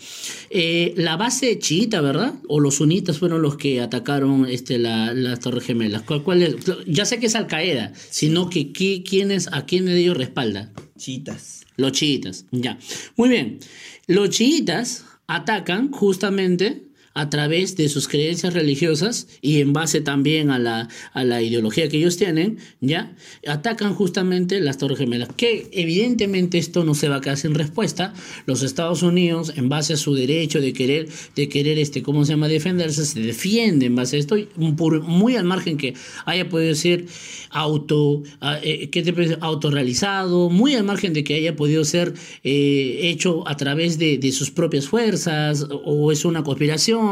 eh, 0.50 0.94
la 0.96 1.16
base 1.16 1.58
chiita, 1.58 2.00
¿verdad? 2.00 2.34
O 2.46 2.60
los 2.60 2.76
sunitas 2.76 3.18
fueron 3.18 3.42
los 3.42 3.56
que 3.56 3.80
atacaron 3.80 4.46
este, 4.46 4.78
la, 4.78 5.12
las 5.12 5.40
Torres 5.40 5.64
Gemelas. 5.64 6.02
¿Cuál, 6.02 6.56
Ya 6.86 7.04
sé 7.04 7.18
que 7.18 7.26
es 7.26 7.34
Al 7.34 7.48
Qaeda, 7.48 7.92
sino 8.10 8.48
que 8.48 8.72
¿quiénes, 8.72 9.48
a 9.52 9.66
quién 9.66 9.86
de 9.86 9.98
ellos 9.98 10.16
respalda. 10.16 10.72
Chiitas. 10.96 11.66
Los 11.76 11.92
chiitas, 11.92 12.46
ya. 12.52 12.78
Muy 13.16 13.28
bien. 13.28 13.58
Los 14.06 14.30
chiitas 14.30 15.04
atacan 15.26 15.90
justamente 15.90 16.86
a 17.16 17.30
través 17.30 17.76
de 17.76 17.88
sus 17.88 18.08
creencias 18.08 18.52
religiosas 18.52 19.26
y 19.40 19.61
en 19.62 19.73
base 19.73 20.02
también 20.02 20.50
a 20.50 20.58
la, 20.58 20.88
a 21.14 21.25
la 21.25 21.40
ideología 21.40 21.88
que 21.88 21.96
ellos 21.96 22.18
tienen, 22.18 22.58
¿ya? 22.82 23.16
Atacan 23.49 23.94
justamente 23.94 24.61
las 24.61 24.76
Torres 24.76 24.99
Gemelas. 24.99 25.30
Que 25.35 25.66
evidentemente 25.73 26.58
esto 26.58 26.85
no 26.85 26.94
se 26.94 27.08
va 27.08 27.16
a 27.16 27.20
quedar 27.23 27.38
sin 27.38 27.54
respuesta. 27.54 28.12
Los 28.44 28.62
Estados 28.62 29.02
Unidos, 29.02 29.54
en 29.56 29.70
base 29.70 29.94
a 29.94 29.96
su 29.96 30.14
derecho 30.14 30.61
de 30.61 30.75
querer, 30.75 31.08
de 31.35 31.49
querer 31.49 31.78
este, 31.78 32.02
¿cómo 32.02 32.26
se 32.26 32.35
llama?, 32.35 32.49
defenderse, 32.49 33.06
se 33.06 33.20
defiende 33.20 33.87
en 33.87 33.96
base 33.96 34.16
a 34.16 34.18
esto, 34.18 34.37
muy 34.56 35.37
al 35.37 35.44
margen 35.44 35.78
que 35.78 35.94
haya 36.26 36.50
podido 36.50 36.75
ser 36.75 37.06
auto, 37.49 38.25
eh, 38.62 38.90
¿qué 38.90 39.02
te 39.02 39.14
parece? 39.14 39.38
autorrealizado, 39.40 40.50
muy 40.50 40.75
al 40.75 40.85
margen 40.85 41.14
de 41.14 41.25
que 41.25 41.35
haya 41.37 41.56
podido 41.56 41.82
ser 41.87 42.12
eh, 42.44 42.99
hecho 43.04 43.49
a 43.49 43.56
través 43.56 43.99
de, 43.99 44.18
de 44.18 44.32
sus 44.32 44.50
propias 44.50 44.87
fuerzas 44.87 45.66
o 45.70 46.12
es 46.12 46.26
una 46.26 46.44
conspiración 46.44 47.05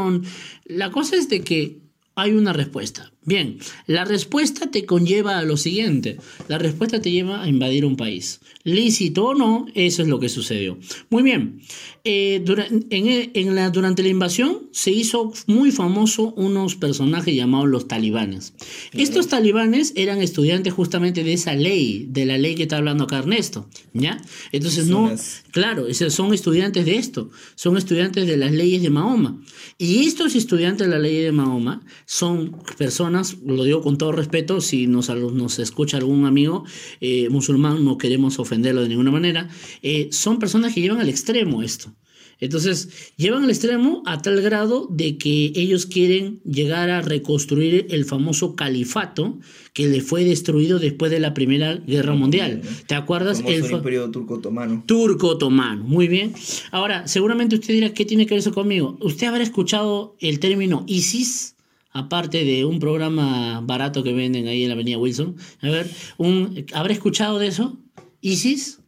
la 0.65 0.91
cosa 0.91 1.15
es 1.15 1.29
de 1.29 1.41
que 1.41 1.84
hay 2.15 2.31
una 2.31 2.53
respuesta. 2.53 3.11
Bien, 3.27 3.57
la 3.87 4.05
respuesta 4.05 4.69
te 4.69 4.85
conlleva 4.85 5.39
a 5.39 5.43
lo 5.43 5.57
siguiente. 5.57 6.17
La 6.47 6.59
respuesta 6.59 7.01
te 7.01 7.11
lleva 7.11 7.41
a 7.41 7.49
invadir 7.49 7.83
un 7.83 7.97
país. 7.97 8.39
Lícito 8.63 9.25
o 9.25 9.33
no, 9.33 9.65
eso 9.73 10.03
es 10.03 10.07
lo 10.07 10.19
que 10.19 10.29
sucedió. 10.29 10.77
Muy 11.09 11.23
bien, 11.23 11.59
eh, 12.03 12.43
en, 12.91 13.55
la, 13.55 13.71
durante 13.71 14.03
la 14.03 14.09
invasión 14.09 14.69
se 14.71 14.91
hizo 14.91 15.33
muy 15.47 15.71
famoso 15.71 16.33
unos 16.37 16.75
personajes 16.75 17.35
llamados 17.35 17.67
los 17.67 17.87
talibanes. 17.87 18.53
Estos 18.93 19.27
talibanes 19.27 19.91
eran 19.95 20.21
estudiantes 20.21 20.71
justamente 20.71 21.23
de 21.23 21.33
esa 21.33 21.55
ley, 21.55 22.05
de 22.07 22.25
la 22.25 22.37
ley 22.37 22.53
que 22.53 22.63
está 22.63 22.77
hablando 22.77 23.05
acá 23.05 23.17
Ernesto. 23.17 23.67
¿Ya? 23.93 24.21
Entonces, 24.51 24.85
no, 24.85 25.15
claro, 25.49 25.91
son 25.93 26.31
estudiantes 26.33 26.85
de 26.85 26.97
esto, 26.97 27.31
son 27.55 27.75
estudiantes 27.75 28.27
de 28.27 28.37
las 28.37 28.51
leyes 28.51 28.83
de 28.83 28.91
Mahoma. 28.91 29.41
Y 29.79 30.05
estos 30.05 30.35
estudiantes 30.35 30.87
de 30.87 30.93
la 30.93 30.99
ley 30.99 31.23
de 31.23 31.31
Mahoma 31.31 31.81
son 32.05 32.57
personas 32.77 33.37
lo 33.45 33.63
digo 33.63 33.81
con 33.81 33.97
todo 33.97 34.11
respeto, 34.11 34.61
si 34.61 34.87
nos, 34.87 35.09
nos 35.09 35.59
escucha 35.59 35.97
algún 35.97 36.25
amigo 36.25 36.63
eh, 37.01 37.29
musulmán, 37.29 37.83
no 37.83 37.97
queremos 37.97 38.39
ofenderlo 38.39 38.81
de 38.81 38.89
ninguna 38.89 39.11
manera, 39.11 39.49
eh, 39.81 40.09
son 40.11 40.39
personas 40.39 40.73
que 40.73 40.81
llevan 40.81 40.99
al 40.99 41.09
extremo 41.09 41.63
esto. 41.63 41.93
Entonces, 42.39 43.13
llevan 43.15 43.43
al 43.43 43.49
extremo 43.49 44.03
a 44.05 44.21
tal 44.21 44.41
grado 44.41 44.87
de 44.91 45.17
que 45.17 45.53
ellos 45.55 45.85
quieren 45.85 46.41
llegar 46.43 46.89
a 46.89 47.01
reconstruir 47.01 47.87
el 47.89 48.05
famoso 48.05 48.55
califato 48.55 49.39
que 49.73 49.87
le 49.87 50.01
fue 50.01 50.25
destruido 50.25 50.79
después 50.79 51.11
de 51.11 51.19
la 51.19 51.33
Primera 51.33 51.75
Guerra 51.75 52.13
Mundial. 52.13 52.61
¿Te 52.87 52.95
acuerdas? 52.95 53.41
El, 53.45 53.71
imperio 53.71 54.11
turco-otomano. 54.11 54.83
Turco-otomano, 54.85 55.83
muy 55.85 56.07
bien. 56.07 56.33
Ahora, 56.71 57.07
seguramente 57.07 57.55
usted 57.55 57.73
dirá, 57.73 57.93
¿qué 57.93 58.05
tiene 58.05 58.25
que 58.25 58.33
ver 58.33 58.39
eso 58.39 58.53
conmigo? 58.53 58.97
¿Usted 59.01 59.27
habrá 59.27 59.43
escuchado 59.43 60.17
el 60.19 60.39
término 60.39 60.83
ISIS? 60.87 61.54
Aparte 61.95 62.43
de 62.43 62.65
un 62.65 62.79
programa 62.79 63.61
barato 63.61 64.03
que 64.03 64.11
venden 64.11 64.47
ahí 64.47 64.63
en 64.63 64.67
la 64.67 64.73
Avenida 64.75 64.97
Wilson. 64.97 65.37
A 65.61 65.69
ver, 65.69 65.89
un, 66.17 66.65
¿habrá 66.73 66.91
escuchado 66.93 67.39
de 67.39 67.47
eso? 67.47 67.77
¿ISIS? 68.19 68.81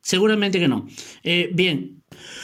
Seguramente 0.00 0.58
que 0.58 0.68
no. 0.68 0.88
Eh, 1.22 1.50
bien, 1.52 2.02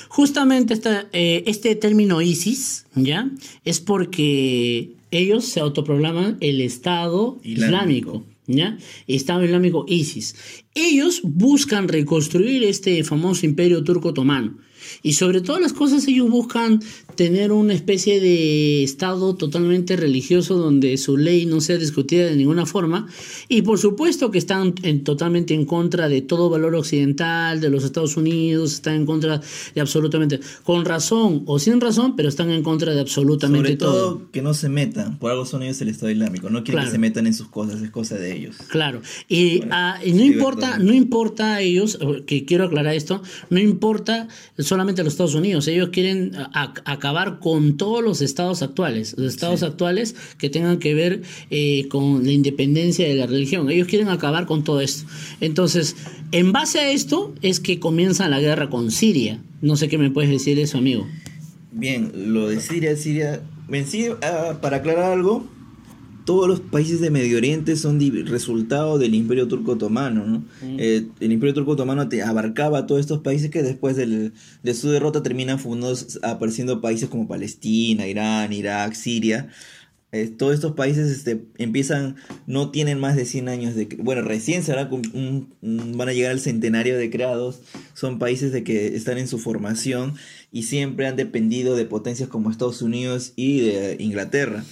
justamente 0.09 0.79
eh, 1.13 1.45
este 1.47 1.75
término 1.77 2.21
ISIS, 2.21 2.85
¿ya? 2.95 3.31
Es 3.65 3.81
porque 3.81 4.97
ellos 5.11 5.47
se 5.47 5.61
autoproclaman 5.61 6.37
el 6.41 6.61
Estado 6.61 7.41
Islámico. 7.43 8.23
¿Ya? 8.47 8.77
Estado 9.07 9.43
Islámico 9.43 9.87
ISIS. 9.89 10.37
Ellos 10.75 11.23
buscan 11.23 11.89
reconstruir 11.89 12.63
este 12.65 13.03
famoso 13.03 13.47
imperio 13.47 13.83
turco 13.83 14.11
otomano. 14.11 14.59
Y 15.03 15.15
sobre 15.15 15.41
todas 15.41 15.63
las 15.63 15.73
cosas 15.73 16.07
ellos 16.09 16.29
buscan 16.31 16.81
tener 17.17 17.53
una 17.53 17.75
especie 17.75 18.21
de 18.21 18.83
estado 18.83 19.35
totalmente 19.35 19.97
religioso 19.97 20.57
donde 20.57 20.97
su 20.97 21.17
ley 21.17 21.47
no 21.47 21.61
sea 21.61 21.79
discutida 21.79 22.27
de 22.27 22.37
ninguna 22.37 22.67
forma. 22.67 23.07
Y 23.49 23.63
por 23.63 23.79
supuesto 23.79 24.31
que 24.31 24.39
están 24.39 24.75
totalmente 25.05 25.55
en 25.55 25.65
contra 25.65 26.09
de 26.09 26.23
todo 26.23 26.51
valor 26.51 26.75
occidental, 26.75 27.61
de 27.61 27.71
los 27.71 27.85
Estados 27.85 28.17
Unidos, 28.17 28.75
están 28.75 28.95
en 28.95 29.07
contra 29.07 29.41
de 29.75 29.81
absolutamente, 29.81 30.41
con 30.63 30.85
razón 30.85 31.43
o 31.47 31.59
sin 31.59 31.81
razón, 31.81 32.17
pero 32.17 32.29
están 32.29 32.51
en 32.51 32.63
contra 32.63 32.95
de 32.95 33.01
absolutamente 33.01 33.71
Sobre 33.71 33.77
todo. 33.77 34.31
que 34.31 34.43
no 34.43 34.55
se 34.55 34.69
metan, 34.69 35.19
por 35.19 35.31
algo 35.31 35.47
son 35.47 35.63
ellos 35.63 35.81
el 35.81 35.89
Estado 35.89 36.11
Islámico, 36.11 36.51
no 36.51 36.65
quieren 36.65 36.85
que 36.85 36.91
se 36.91 36.99
metan 36.99 37.27
en 37.27 37.35
sus 37.35 37.49
cosas, 37.49 37.83
es 37.83 37.91
cosa 37.91 38.17
de 38.17 38.37
ellos. 38.37 38.57
Claro, 38.69 39.01
y, 39.29 39.63
ah, 39.71 39.99
no 40.07 40.23
importa, 40.23 40.79
no 40.79 40.93
importa 40.93 41.55
a 41.55 41.61
ellos, 41.61 41.99
que 42.27 42.45
quiero 42.45 42.65
aclarar 42.65 42.95
esto, 42.95 43.23
no 43.51 43.59
importa 43.59 44.29
solamente 44.59 45.01
a 45.01 45.05
los 45.05 45.15
Estados 45.15 45.35
Unidos, 45.35 45.69
ellos 45.69 45.91
quieren 45.91 46.33
acabar 47.05 47.39
con 47.39 47.77
todos 47.77 48.03
los 48.03 48.23
estados 48.23 48.63
actuales, 48.63 49.15
los 49.19 49.35
estados 49.35 49.63
actuales 49.63 50.17
que 50.39 50.49
tengan 50.49 50.79
que 50.79 50.95
ver 50.95 51.21
eh, 51.51 51.87
con 51.89 52.25
la 52.25 52.33
independencia 52.33 53.07
de 53.07 53.15
la 53.15 53.27
religión. 53.27 53.71
Ellos 53.71 53.89
quieren 53.89 54.09
acabar 54.09 54.47
con 54.47 54.65
todo 54.65 54.81
esto. 54.81 55.05
Entonces, 55.43 55.97
en 56.33 56.53
base 56.53 56.79
a 56.81 56.91
esto 56.91 57.35
es 57.43 57.61
que 57.61 57.79
comienza 57.79 58.27
la 58.31 58.41
guerra 58.41 58.71
con 58.71 58.91
Siria. 58.91 59.39
No 59.61 59.77
sé 59.77 59.89
qué 59.89 59.99
me 59.99 60.11
puedes 60.11 60.31
decir 60.31 60.59
eso, 60.59 60.79
amigo. 60.79 61.07
Bien, 61.73 62.11
lo 62.33 62.49
de 62.49 62.59
Siria, 62.63 62.97
Siria, 62.97 63.43
ah, 64.23 64.57
para 64.63 64.79
aclarar 64.79 65.13
algo, 65.13 65.45
todos 66.25 66.49
los 66.49 66.61
países 66.61 67.01
de 67.01 67.11
Medio 67.11 67.37
Oriente 67.37 67.77
son 67.77 68.01
resultado 68.27 68.99
del 68.99 69.15
Imperio 69.15 69.49
Turco 69.49 69.73
Otomano. 69.73 70.27
¿no? 70.27 70.45
Eh, 70.79 71.07
el 71.21 71.33
Imperio 71.33 71.55
Turco 71.55 71.73
Otomano 71.73 72.09
te 72.09 72.23
abarcaba 72.23 72.87
todos 72.87 73.01
estos 73.01 73.21
países 73.21 73.51
que 73.51 73.63
después 73.63 73.97
de 73.97 74.75
su 74.75 74.91
derrota 74.91 75.23
terminan 75.23 75.59
fundados, 75.59 76.19
apareciendo 76.23 76.81
países 76.81 77.09
como 77.09 77.29
Palestina, 77.29 78.07
Irán, 78.07 78.53
Irak, 78.53 78.95
Siria. 78.95 79.49
Eh, 80.13 80.29
todos 80.29 80.55
estos 80.55 80.75
países 80.75 81.11
este, 81.11 81.45
empiezan, 81.59 82.15
no 82.47 82.71
tienen 82.71 83.01
más 83.01 83.17
de 83.17 83.25
100 83.25 83.49
años 83.49 83.75
de... 83.75 83.87
Bueno, 83.99 84.23
recién 84.23 84.63
se 84.63 84.73
van 84.73 86.09
a 86.09 86.13
llegar 86.13 86.31
al 86.31 86.39
centenario 86.39 86.97
de 86.97 87.11
creados. 87.11 87.63
Son 87.95 88.21
países 88.21 88.53
de 88.53 88.63
que 88.63 88.95
están 88.95 89.19
en 89.19 89.27
su 89.27 89.39
formación 89.41 90.15
y 90.53 90.63
siempre 90.63 91.09
han 91.09 91.17
dependido 91.17 91.75
de 91.75 91.85
potencias 91.85 92.29
como 92.29 92.51
Estados 92.51 92.81
Unidos 92.81 93.33
y 93.35 93.61
de 93.63 93.97
Inglaterra. 93.99 94.65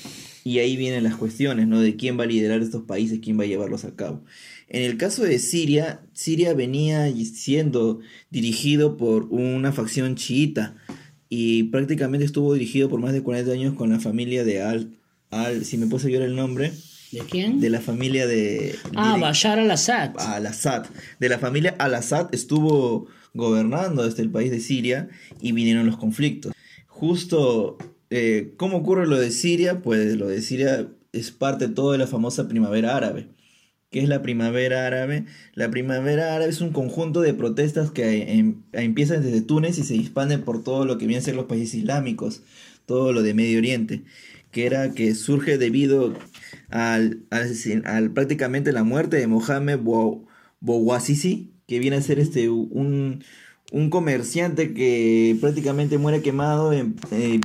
Y 0.44 0.58
ahí 0.58 0.76
vienen 0.76 1.04
las 1.04 1.16
cuestiones, 1.16 1.68
¿no? 1.68 1.80
De 1.80 1.96
quién 1.96 2.18
va 2.18 2.24
a 2.24 2.26
liderar 2.26 2.60
estos 2.62 2.82
países, 2.82 3.20
quién 3.22 3.38
va 3.38 3.44
a 3.44 3.46
llevarlos 3.46 3.84
a 3.84 3.94
cabo. 3.94 4.24
En 4.68 4.82
el 4.82 4.96
caso 4.96 5.22
de 5.22 5.38
Siria, 5.38 6.00
Siria 6.12 6.54
venía 6.54 7.12
siendo 7.26 8.00
dirigido 8.30 8.96
por 8.96 9.24
una 9.24 9.70
facción 9.72 10.16
chiita 10.16 10.76
y 11.28 11.64
prácticamente 11.64 12.24
estuvo 12.24 12.54
dirigido 12.54 12.88
por 12.88 13.00
más 13.00 13.12
de 13.12 13.22
40 13.22 13.52
años 13.52 13.74
con 13.74 13.90
la 13.90 14.00
familia 14.00 14.44
de 14.44 14.62
Al, 14.62 14.96
Al 15.30 15.64
si 15.64 15.78
me 15.78 15.86
puedo 15.86 16.06
ayudar 16.06 16.26
el 16.26 16.36
nombre. 16.36 16.72
¿De 17.12 17.20
quién? 17.20 17.60
De 17.60 17.68
la 17.68 17.80
familia 17.80 18.26
de... 18.26 18.74
Ah, 18.96 19.18
Bashar 19.20 19.58
al-Assad. 19.58 20.14
Al-Assad. 20.18 20.86
De 21.20 21.28
la 21.28 21.38
familia 21.38 21.76
al-Assad 21.78 22.34
estuvo 22.34 23.08
gobernando 23.34 24.04
desde 24.04 24.22
el 24.22 24.30
país 24.30 24.50
de 24.50 24.60
Siria 24.60 25.08
y 25.40 25.52
vinieron 25.52 25.86
los 25.86 25.98
conflictos. 25.98 26.54
Justo 26.86 27.76
eh, 28.12 28.52
¿Cómo 28.56 28.78
ocurre 28.78 29.06
lo 29.06 29.18
de 29.18 29.30
Siria? 29.30 29.80
Pues 29.80 30.16
lo 30.16 30.28
de 30.28 30.42
Siria 30.42 30.88
es 31.12 31.30
parte 31.30 31.68
de 31.68 31.74
todo 31.74 31.92
de 31.92 31.98
la 31.98 32.06
famosa 32.06 32.48
primavera 32.48 32.96
árabe. 32.96 33.28
¿Qué 33.90 34.00
es 34.00 34.08
la 34.08 34.22
primavera 34.22 34.86
árabe? 34.86 35.26
La 35.54 35.70
primavera 35.70 36.34
árabe 36.34 36.50
es 36.50 36.60
un 36.60 36.72
conjunto 36.72 37.20
de 37.20 37.34
protestas 37.34 37.90
que 37.90 38.32
em, 38.32 38.62
empiezan 38.72 39.22
desde 39.22 39.42
Túnez 39.42 39.78
y 39.78 39.82
se 39.84 39.96
expanden 39.96 40.42
por 40.42 40.64
todo 40.64 40.84
lo 40.84 40.98
que 40.98 41.06
vienen 41.06 41.22
a 41.22 41.24
ser 41.24 41.34
los 41.34 41.46
países 41.46 41.74
islámicos, 41.74 42.42
todo 42.86 43.12
lo 43.12 43.22
de 43.22 43.34
Medio 43.34 43.58
Oriente, 43.58 44.02
que 44.50 44.66
era 44.66 44.92
que 44.92 45.14
surge 45.14 45.58
debido 45.58 46.14
al, 46.70 47.20
al, 47.84 48.10
prácticamente 48.12 48.72
la 48.72 48.84
muerte 48.84 49.16
de 49.18 49.26
Mohamed 49.26 49.80
Bouazizi, 50.60 51.50
que 51.66 51.78
viene 51.78 51.96
a 51.96 52.02
ser 52.02 52.18
este, 52.18 52.48
un, 52.48 53.22
un 53.72 53.90
comerciante 53.90 54.74
que 54.74 55.36
prácticamente 55.40 55.98
muere 55.98 56.22
quemado 56.22 56.72
eh, 56.72 56.84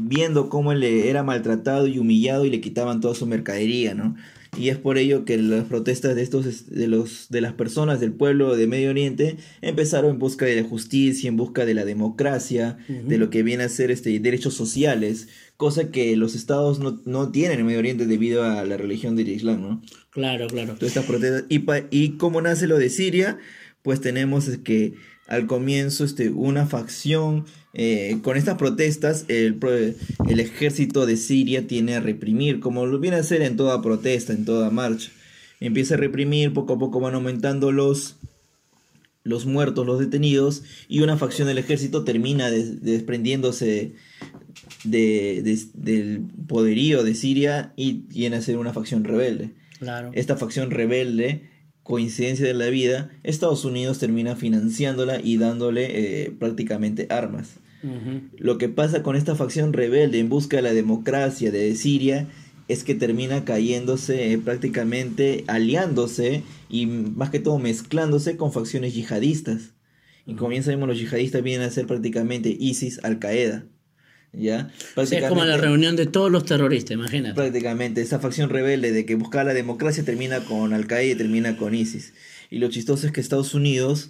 viendo 0.04 0.50
cómo 0.50 0.72
él 0.72 0.84
era 0.84 1.24
maltratado 1.24 1.88
y 1.88 2.00
humillado 2.00 2.46
y 2.46 2.50
le 2.50 2.62
quitaban 2.62 3.02
toda 3.02 3.16
su 3.16 3.26
mercadería, 3.26 3.96
¿no? 3.96 4.16
y 4.58 4.70
es 4.70 4.78
por 4.78 4.98
ello 4.98 5.26
que 5.26 5.38
las 5.38 5.66
protestas 5.66 6.16
de 6.16 6.24
estos 6.24 6.70
de 6.70 6.88
los 6.88 7.30
de 7.30 7.42
las 7.42 7.54
personas 7.54 8.00
del 8.00 8.12
pueblo 8.12 8.56
de 8.56 8.68
Medio 8.68 8.90
Oriente 8.90 9.38
empezaron 9.62 10.12
en 10.12 10.20
busca 10.20 10.46
de 10.46 10.62
la 10.62 10.68
justicia, 10.68 11.28
en 11.28 11.38
busca 11.38 11.66
de 11.66 11.74
la 11.74 11.86
democracia, 11.86 12.78
de 12.88 13.18
lo 13.18 13.30
que 13.30 13.44
viene 13.44 13.64
a 13.64 13.70
ser 13.70 13.92
este 13.92 14.20
derechos 14.20 14.54
sociales, 14.54 15.28
cosa 15.58 15.92
que 15.92 16.16
los 16.18 16.36
estados 16.36 16.80
no, 16.80 17.32
tienen 17.32 17.60
en 17.60 17.66
Medio 17.66 17.80
Oriente 17.80 18.06
debido 18.06 18.44
a 18.44 18.66
la 18.66 18.78
religión 18.78 19.16
del 19.16 19.30
Islam, 19.30 19.62
¿no? 19.62 19.82
Claro, 20.10 20.48
claro. 20.48 20.74
Todas 20.74 20.90
estas 20.96 21.06
protestas 21.06 21.46
y 21.50 21.64
y 21.92 22.18
cómo 22.18 22.42
nace 22.42 22.68
lo 22.68 22.78
de 22.78 22.90
Siria, 22.90 23.38
pues 23.84 24.02
tenemos 24.02 24.50
que 24.64 24.96
al 25.28 25.46
comienzo 25.46 26.04
este, 26.04 26.30
una 26.30 26.66
facción 26.66 27.46
eh, 27.74 28.18
con 28.24 28.38
estas 28.38 28.58
protestas 28.58 29.26
el, 29.28 29.60
el, 30.28 30.40
ejército 30.40 31.06
de 31.06 31.18
Siria 31.18 31.68
tiene 31.68 31.96
a 31.96 32.00
reprimir 32.00 32.60
como 32.60 32.86
lo 32.86 33.00
viene 33.00 33.18
a 33.18 33.20
hacer 33.20 33.42
en 33.42 33.58
toda 33.58 33.82
protesta 33.82 34.34
en 34.34 34.46
toda 34.46 34.70
marcha 34.70 35.12
empieza 35.60 35.96
a 35.96 35.98
reprimir 35.98 36.54
poco 36.54 36.74
a 36.74 36.80
poco 36.80 37.00
van 37.00 37.16
aumentando 37.16 37.72
los 37.72 38.16
los 39.24 39.46
muertos 39.46 39.86
los 39.86 40.00
detenidos 40.00 40.64
y 40.88 41.02
una 41.02 41.18
facción 41.18 41.48
del 41.48 41.58
ejército 41.58 42.06
termina 42.06 42.50
desprendiéndose 42.50 43.94
de, 44.86 45.60
del 45.74 46.22
poderío 46.48 47.04
de 47.04 47.14
Siria 47.14 47.74
y 47.76 48.04
viene 48.08 48.38
a 48.38 48.42
ser 48.42 48.58
una 48.58 48.74
facción 48.74 49.04
rebelde 49.04 49.52
claro. 49.80 50.12
esta 50.14 50.38
facción 50.38 50.72
rebelde 50.72 51.57
coincidencia 51.88 52.46
de 52.46 52.54
la 52.54 52.68
vida, 52.68 53.10
Estados 53.24 53.64
Unidos 53.64 53.98
termina 53.98 54.36
financiándola 54.36 55.22
y 55.24 55.38
dándole 55.38 56.26
eh, 56.26 56.32
prácticamente 56.38 57.08
armas. 57.10 57.62
Lo 58.38 58.58
que 58.58 58.68
pasa 58.68 59.04
con 59.04 59.16
esta 59.16 59.36
facción 59.36 59.72
rebelde 59.72 60.20
en 60.20 60.28
busca 60.28 60.58
de 60.58 60.64
la 60.64 60.74
democracia 60.74 61.50
de 61.50 61.74
Siria 61.76 62.28
es 62.68 62.84
que 62.84 62.94
termina 62.94 63.46
cayéndose 63.46 64.34
eh, 64.34 64.38
prácticamente 64.38 65.46
aliándose 65.48 66.44
y 66.70 66.88
más 66.88 67.30
que 67.30 67.40
todo 67.40 67.58
mezclándose 67.58 68.36
con 68.36 68.52
facciones 68.52 68.94
yihadistas. 68.94 69.74
Y 70.26 70.34
como 70.34 70.50
bien 70.50 70.64
sabemos, 70.64 70.90
los 70.90 71.00
yihadistas 71.00 71.42
vienen 71.42 71.66
a 71.66 71.72
ser 71.72 71.88
prácticamente 71.88 72.50
ISIS, 72.60 73.00
Al-Qaeda. 73.04 73.64
¿Ya? 74.34 74.72
es 74.96 75.24
como 75.30 75.46
la 75.46 75.58
reunión 75.58 75.96
de 75.96 76.06
todos 76.06 76.32
los 76.32 76.46
terroristas, 76.46 76.92
imagínate. 76.92 77.36
Prácticamente, 77.36 78.02
esa 78.02 78.20
facción 78.20 78.50
rebelde 78.50 78.92
de 78.92 79.06
que 79.06 79.16
buscaba 79.16 79.46
la 79.46 79.54
democracia 79.54 80.04
termina 80.04 80.42
con 80.42 80.74
Al-Qaeda 80.74 81.14
y 81.14 81.16
termina 81.16 81.58
con 81.58 81.74
ISIS. 81.74 82.14
Y 82.50 82.60
lo 82.60 82.70
chistoso 82.70 83.08
es 83.08 83.14
que 83.14 83.22
Estados 83.22 83.54
Unidos, 83.54 84.10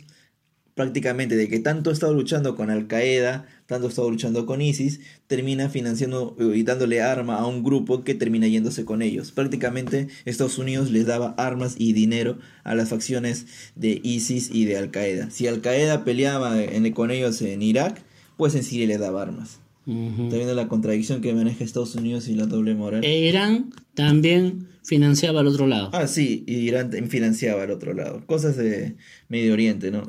prácticamente 0.76 1.36
de 1.36 1.48
que 1.48 1.60
tanto 1.60 1.90
ha 1.90 1.94
estado 1.94 2.14
luchando 2.14 2.56
con 2.56 2.70
Al-Qaeda, 2.70 3.48
tanto 3.66 3.88
ha 3.88 3.90
estado 3.90 4.12
luchando 4.12 4.46
con 4.46 4.62
ISIS, 4.62 5.00
termina 5.28 5.70
financiando 5.70 6.36
y 6.40 6.64
dándole 6.64 7.02
arma 7.02 7.38
a 7.38 7.48
un 7.48 7.64
grupo 7.64 8.04
que 8.04 8.14
termina 8.14 8.48
yéndose 8.48 8.86
con 8.86 9.02
ellos. 9.02 9.32
Prácticamente 9.32 10.08
Estados 10.26 10.58
Unidos 10.58 10.92
les 10.92 11.06
daba 11.06 11.34
armas 11.38 11.76
y 11.78 11.94
dinero 11.94 12.38
a 12.64 12.76
las 12.76 12.90
facciones 12.90 13.48
de 13.76 14.00
ISIS 14.04 14.50
y 14.52 14.66
de 14.66 14.78
Al-Qaeda. 14.78 15.32
Si 15.32 15.48
Al-Qaeda 15.48 16.04
peleaba 16.04 16.56
con 16.94 17.12
ellos 17.12 17.42
en 17.42 17.62
Irak, 17.62 18.02
pues 18.38 18.54
en 18.56 18.64
Siria 18.64 18.88
le 18.88 18.98
daba 18.98 19.24
armas. 19.24 19.60
Está 19.88 20.36
viendo 20.36 20.53
la 20.53 20.67
contradicción 20.67 21.22
que 21.22 21.34
maneja 21.34 21.63
Estados 21.63 21.96
Unidos 21.96 22.27
y 22.27 22.36
la 22.36 22.46
doble 22.46 22.75
moral. 22.75 23.06
E 23.06 23.20
Irán 23.20 23.70
también 23.94 24.67
financiaba 24.84 25.39
al 25.39 25.48
otro 25.48 25.65
lado. 25.65 25.91
Ah, 25.94 26.08
sí, 26.08 26.44
Irán 26.46 26.91
financiaba 27.10 27.63
al 27.63 27.72
otro 27.72 27.94
lado. 27.94 28.22
Cosas 28.25 28.58
de 28.58 28.98
Medio 29.29 29.53
Oriente, 29.53 29.89
¿no? 29.89 30.03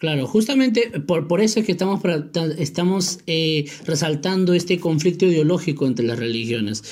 Claro, 0.00 0.26
justamente 0.26 0.98
por, 1.06 1.28
por 1.28 1.42
eso 1.42 1.60
es 1.60 1.66
que 1.66 1.72
estamos, 1.72 2.00
estamos 2.56 3.18
eh, 3.26 3.66
resaltando 3.84 4.54
este 4.54 4.80
conflicto 4.80 5.26
ideológico 5.26 5.86
entre 5.86 6.06
las 6.06 6.18
religiones. 6.18 6.82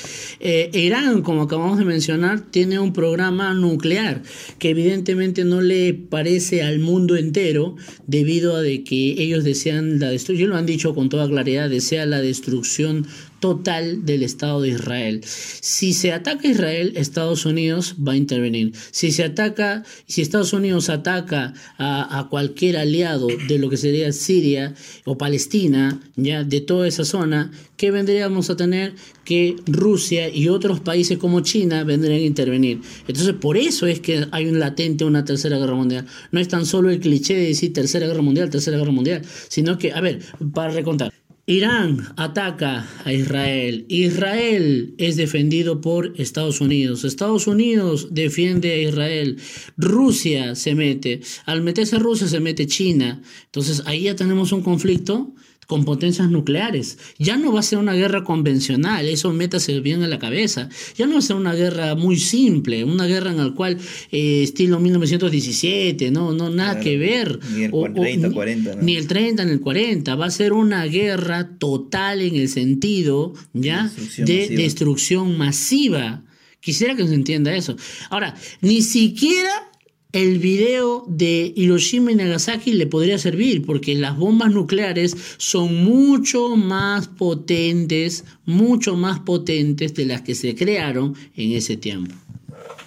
Eh, 0.40 0.70
Irán, 0.74 1.22
como 1.22 1.40
acabamos 1.40 1.78
de 1.78 1.86
mencionar, 1.86 2.42
tiene 2.42 2.78
un 2.78 2.92
programa 2.92 3.54
nuclear 3.54 4.22
que 4.58 4.68
evidentemente 4.68 5.46
no 5.46 5.62
le 5.62 5.94
parece 5.94 6.62
al 6.62 6.80
mundo 6.80 7.16
entero 7.16 7.76
debido 8.06 8.56
a 8.56 8.60
de 8.60 8.84
que 8.84 9.14
ellos 9.16 9.42
desean 9.42 9.98
la 10.00 10.10
destrucción, 10.10 10.50
lo 10.50 10.56
han 10.58 10.66
dicho 10.66 10.94
con 10.94 11.08
toda 11.08 11.26
claridad, 11.26 11.70
desea 11.70 12.04
la 12.04 12.20
destrucción 12.20 13.06
total 13.40 14.04
del 14.04 14.22
Estado 14.22 14.60
de 14.62 14.70
Israel. 14.70 15.20
Si 15.24 15.92
se 15.92 16.12
ataca 16.12 16.48
a 16.48 16.50
Israel, 16.50 16.92
Estados 16.96 17.46
Unidos 17.46 17.96
va 18.06 18.12
a 18.12 18.16
intervenir. 18.16 18.72
Si 18.90 19.12
se 19.12 19.24
ataca, 19.24 19.84
si 20.06 20.22
Estados 20.22 20.52
Unidos 20.52 20.88
ataca 20.88 21.54
a, 21.78 22.26
cualquier 22.30 22.76
aliado 22.76 23.28
de 23.48 23.58
lo 23.58 23.70
que 23.70 23.76
sería 23.76 24.12
Siria 24.12 24.74
o 25.04 25.16
Palestina, 25.16 26.00
ya 26.16 26.44
de 26.44 26.60
toda 26.60 26.86
esa 26.88 27.04
zona, 27.04 27.50
¿qué 27.76 27.90
vendríamos 27.90 28.50
a 28.50 28.56
tener? 28.56 28.94
Que 29.24 29.56
Rusia 29.66 30.28
y 30.28 30.48
otros 30.48 30.80
países 30.80 31.18
como 31.18 31.40
China 31.40 31.84
vendrían 31.84 32.20
a 32.20 32.24
intervenir. 32.24 32.80
Entonces, 33.06 33.34
por 33.34 33.56
eso 33.56 33.86
es 33.86 34.00
que 34.00 34.26
hay 34.30 34.46
un 34.46 34.58
latente 34.58 35.04
una 35.04 35.24
tercera 35.24 35.58
guerra 35.58 35.74
mundial. 35.74 36.06
No 36.32 36.40
es 36.40 36.48
tan 36.48 36.66
solo 36.66 36.90
el 36.90 37.00
cliché 37.00 37.34
de 37.34 37.48
decir 37.48 37.72
tercera 37.72 38.06
guerra 38.06 38.22
mundial, 38.22 38.50
tercera 38.50 38.78
guerra 38.78 38.92
mundial, 38.92 39.22
sino 39.48 39.78
que, 39.78 39.92
a 39.92 40.00
ver, 40.00 40.20
para 40.52 40.72
recontar. 40.72 41.17
Irán 41.48 42.06
ataca 42.16 42.86
a 43.06 43.12
Israel. 43.14 43.86
Israel 43.88 44.94
es 44.98 45.16
defendido 45.16 45.80
por 45.80 46.12
Estados 46.20 46.60
Unidos. 46.60 47.04
Estados 47.04 47.46
Unidos 47.46 48.08
defiende 48.10 48.70
a 48.72 48.76
Israel. 48.76 49.38
Rusia 49.78 50.54
se 50.54 50.74
mete. 50.74 51.22
Al 51.46 51.62
meterse 51.62 51.98
Rusia 51.98 52.28
se 52.28 52.40
mete 52.40 52.66
China. 52.66 53.22
Entonces 53.46 53.82
ahí 53.86 54.02
ya 54.02 54.14
tenemos 54.14 54.52
un 54.52 54.60
conflicto 54.60 55.32
con 55.68 55.84
potencias 55.84 56.30
nucleares. 56.30 56.96
Ya 57.18 57.36
no 57.36 57.52
va 57.52 57.60
a 57.60 57.62
ser 57.62 57.78
una 57.78 57.92
guerra 57.92 58.24
convencional, 58.24 59.06
eso 59.06 59.34
métase 59.34 59.78
bien 59.80 60.02
en 60.02 60.08
la 60.08 60.18
cabeza. 60.18 60.70
Ya 60.96 61.06
no 61.06 61.12
va 61.12 61.18
a 61.18 61.22
ser 61.22 61.36
una 61.36 61.54
guerra 61.54 61.94
muy 61.94 62.16
simple, 62.16 62.84
una 62.84 63.04
guerra 63.04 63.30
en 63.32 63.36
la 63.36 63.50
cual 63.50 63.76
eh, 64.10 64.42
estilo 64.42 64.80
1917, 64.80 66.10
no, 66.10 66.32
no 66.32 66.48
nada 66.48 66.80
que 66.80 66.96
ver. 66.96 67.38
Ni 67.54 67.64
el 67.64 67.70
30, 67.92 68.30
40. 68.30 68.74
Ni 68.76 68.96
el 68.96 69.06
30 69.06 69.44
ni 69.44 69.52
el 69.52 69.60
40. 69.60 70.14
Va 70.14 70.24
a 70.24 70.30
ser 70.30 70.54
una 70.54 70.86
guerra 70.86 71.50
total 71.58 72.22
en 72.22 72.36
el 72.36 72.48
sentido 72.48 73.34
ya 73.52 73.92
de 74.16 74.48
destrucción 74.48 75.36
masiva. 75.36 76.24
Quisiera 76.60 76.96
que 76.96 77.06
se 77.06 77.14
entienda 77.14 77.54
eso. 77.54 77.76
Ahora, 78.08 78.34
ni 78.62 78.80
siquiera 78.80 79.67
el 80.12 80.38
video 80.38 81.04
de 81.06 81.52
Hiroshima 81.54 82.12
y 82.12 82.14
Nagasaki 82.14 82.72
le 82.72 82.86
podría 82.86 83.18
servir 83.18 83.64
porque 83.66 83.94
las 83.94 84.16
bombas 84.16 84.52
nucleares 84.52 85.14
son 85.36 85.84
mucho 85.84 86.56
más 86.56 87.08
potentes, 87.08 88.24
mucho 88.46 88.96
más 88.96 89.20
potentes 89.20 89.94
de 89.94 90.06
las 90.06 90.22
que 90.22 90.34
se 90.34 90.54
crearon 90.54 91.14
en 91.36 91.52
ese 91.52 91.76
tiempo. 91.76 92.14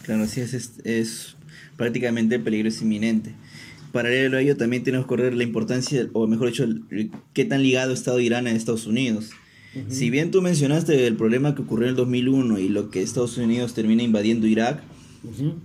Claro, 0.04 0.24
así 0.24 0.42
es, 0.42 0.80
es, 0.84 1.36
prácticamente 1.78 2.36
el 2.36 2.42
peligro 2.42 2.70
es 2.70 2.82
inminente. 2.82 3.34
Paralelo 3.92 4.38
a 4.38 4.42
ello 4.42 4.58
también 4.58 4.84
tenemos 4.84 5.06
que 5.06 5.10
correr 5.10 5.36
la 5.36 5.44
importancia, 5.44 6.10
o 6.14 6.26
mejor 6.26 6.48
dicho, 6.48 6.66
qué 7.34 7.46
tan 7.46 7.62
ligado 7.62 7.92
ha 7.92 7.94
estado 7.94 8.20
Irán 8.20 8.48
a 8.48 8.52
Estados 8.52 8.88
Unidos. 8.88 9.30
Si 9.90 10.10
bien 10.10 10.32
tú 10.32 10.42
mencionaste 10.42 11.08
el 11.08 11.16
problema 11.16 11.56
que 11.56 11.62
ocurrió 11.62 11.86
en 11.86 11.92
el 11.92 11.96
2001 11.96 12.60
y 12.60 12.68
lo 12.68 12.90
que 12.90 13.02
Estados 13.02 13.38
Unidos 13.38 13.74
termina 13.74 14.04
invadiendo 14.04 14.46
Irak, 14.48 14.84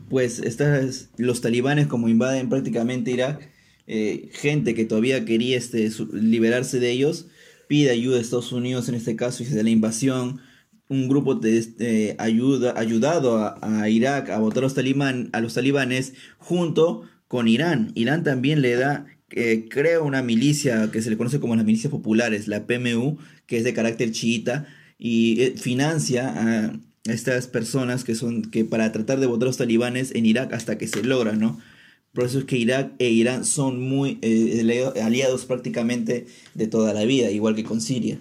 pues 0.09 0.39
estas, 0.41 1.11
los 1.17 1.41
talibanes 1.41 1.87
como 1.87 2.09
invaden 2.09 2.49
prácticamente 2.49 3.11
Irak, 3.11 3.51
eh, 3.87 4.31
gente 4.33 4.75
que 4.75 4.85
todavía 4.85 5.25
quería 5.25 5.57
este, 5.57 5.91
liberarse 6.13 6.81
de 6.81 6.91
ellos, 6.91 7.27
pide 7.69 7.91
ayuda 7.91 8.19
a 8.19 8.21
Estados 8.21 8.53
Unidos 8.53 8.89
en 8.89 8.97
este 8.97 9.17
caso 9.17 9.43
y 9.43 9.47
da 9.47 9.63
la 9.63 9.71
invasión. 9.71 10.41
Un 10.89 11.09
grupo 11.09 11.35
de, 11.35 11.59
este, 11.59 12.15
ayuda, 12.19 12.75
ayudado 12.77 13.39
a, 13.39 13.89
Irak 13.89 14.31
a 14.31 14.39
votar 14.39 14.59
a 14.59 14.67
los, 14.67 14.75
talibán, 14.75 15.31
a 15.33 15.41
los 15.41 15.55
talibanes 15.55 16.15
junto 16.39 17.03
con 17.27 17.49
Irán. 17.49 17.91
Irán 17.97 18.23
también 18.23 18.63
le 18.63 18.77
da, 18.77 19.07
eh, 19.31 19.67
crea 19.69 20.01
una 20.01 20.23
milicia 20.23 20.91
que 20.93 21.03
se 21.03 21.11
le 21.11 21.17
conoce 21.17 21.41
como 21.41 21.57
las 21.57 21.65
milicias 21.65 21.91
populares, 21.91 22.47
la 22.47 22.67
PMU, 22.67 23.19
que 23.47 23.59
es 23.59 23.65
de 23.65 23.75
carácter 23.75 24.13
chiita, 24.13 24.69
y 24.97 25.41
eh, 25.43 25.55
financia 25.57 26.33
a 26.37 26.81
estas 27.09 27.47
personas 27.47 28.05
que 28.05 28.15
son 28.15 28.43
que 28.43 28.65
para 28.65 28.93
tratar 28.93 29.21
de 29.21 29.27
votar 29.27 29.47
a 29.47 29.51
los 29.51 29.57
talibanes 29.57 30.15
en 30.15 30.27
Irak 30.27 30.53
hasta 30.53 30.79
que 30.79 30.89
se 30.89 31.03
logra, 31.03 31.33
¿no? 31.33 31.59
Por 32.13 32.25
eso 32.25 32.39
es 32.39 32.45
que 32.47 32.57
Irak 32.57 32.93
e 32.99 33.11
Irán 33.11 33.45
son 33.45 33.81
muy 33.81 34.19
eh, 34.23 34.91
aliados 35.03 35.45
prácticamente 35.45 36.27
de 36.55 36.67
toda 36.67 36.95
la 36.95 37.05
vida, 37.05 37.31
igual 37.31 37.55
que 37.55 37.65
con 37.65 37.81
Siria. 37.81 38.19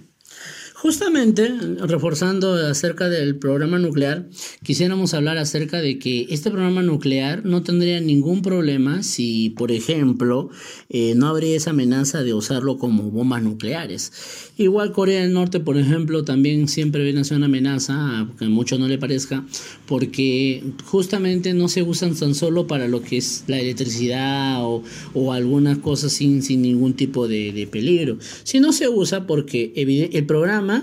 Justamente, 0.85 1.51
reforzando 1.79 2.53
acerca 2.53 3.09
del 3.09 3.37
programa 3.37 3.79
nuclear, 3.79 4.29
quisiéramos 4.61 5.15
hablar 5.15 5.39
acerca 5.39 5.81
de 5.81 5.97
que 5.97 6.27
este 6.29 6.51
programa 6.51 6.83
nuclear 6.83 7.43
no 7.43 7.63
tendría 7.63 7.99
ningún 7.99 8.43
problema 8.43 9.01
si, 9.01 9.49
por 9.49 9.71
ejemplo, 9.71 10.51
eh, 10.89 11.15
no 11.15 11.25
habría 11.25 11.57
esa 11.57 11.71
amenaza 11.71 12.21
de 12.21 12.35
usarlo 12.35 12.77
como 12.77 13.09
bombas 13.09 13.41
nucleares. 13.41 14.11
Igual 14.57 14.91
Corea 14.91 15.23
del 15.23 15.33
Norte, 15.33 15.59
por 15.59 15.79
ejemplo, 15.79 16.23
también 16.23 16.67
siempre 16.67 17.03
viene 17.03 17.21
a 17.21 17.23
ser 17.23 17.37
una 17.37 17.47
amenaza, 17.47 18.19
aunque 18.19 18.45
a 18.45 18.49
muchos 18.49 18.79
no 18.79 18.87
le 18.87 18.99
parezca, 18.99 19.43
porque 19.87 20.63
justamente 20.83 21.55
no 21.55 21.67
se 21.67 21.81
usan 21.81 22.13
tan 22.13 22.35
solo 22.35 22.67
para 22.67 22.87
lo 22.87 23.01
que 23.01 23.17
es 23.17 23.43
la 23.47 23.59
electricidad 23.59 24.63
o, 24.63 24.83
o 25.15 25.33
algunas 25.33 25.79
cosas 25.79 26.11
sin, 26.11 26.43
sin 26.43 26.61
ningún 26.61 26.93
tipo 26.93 27.27
de, 27.27 27.51
de 27.53 27.65
peligro, 27.65 28.19
sino 28.43 28.71
se 28.71 28.87
usa 28.87 29.25
porque 29.25 29.73
el 29.75 30.25
programa 30.27 30.74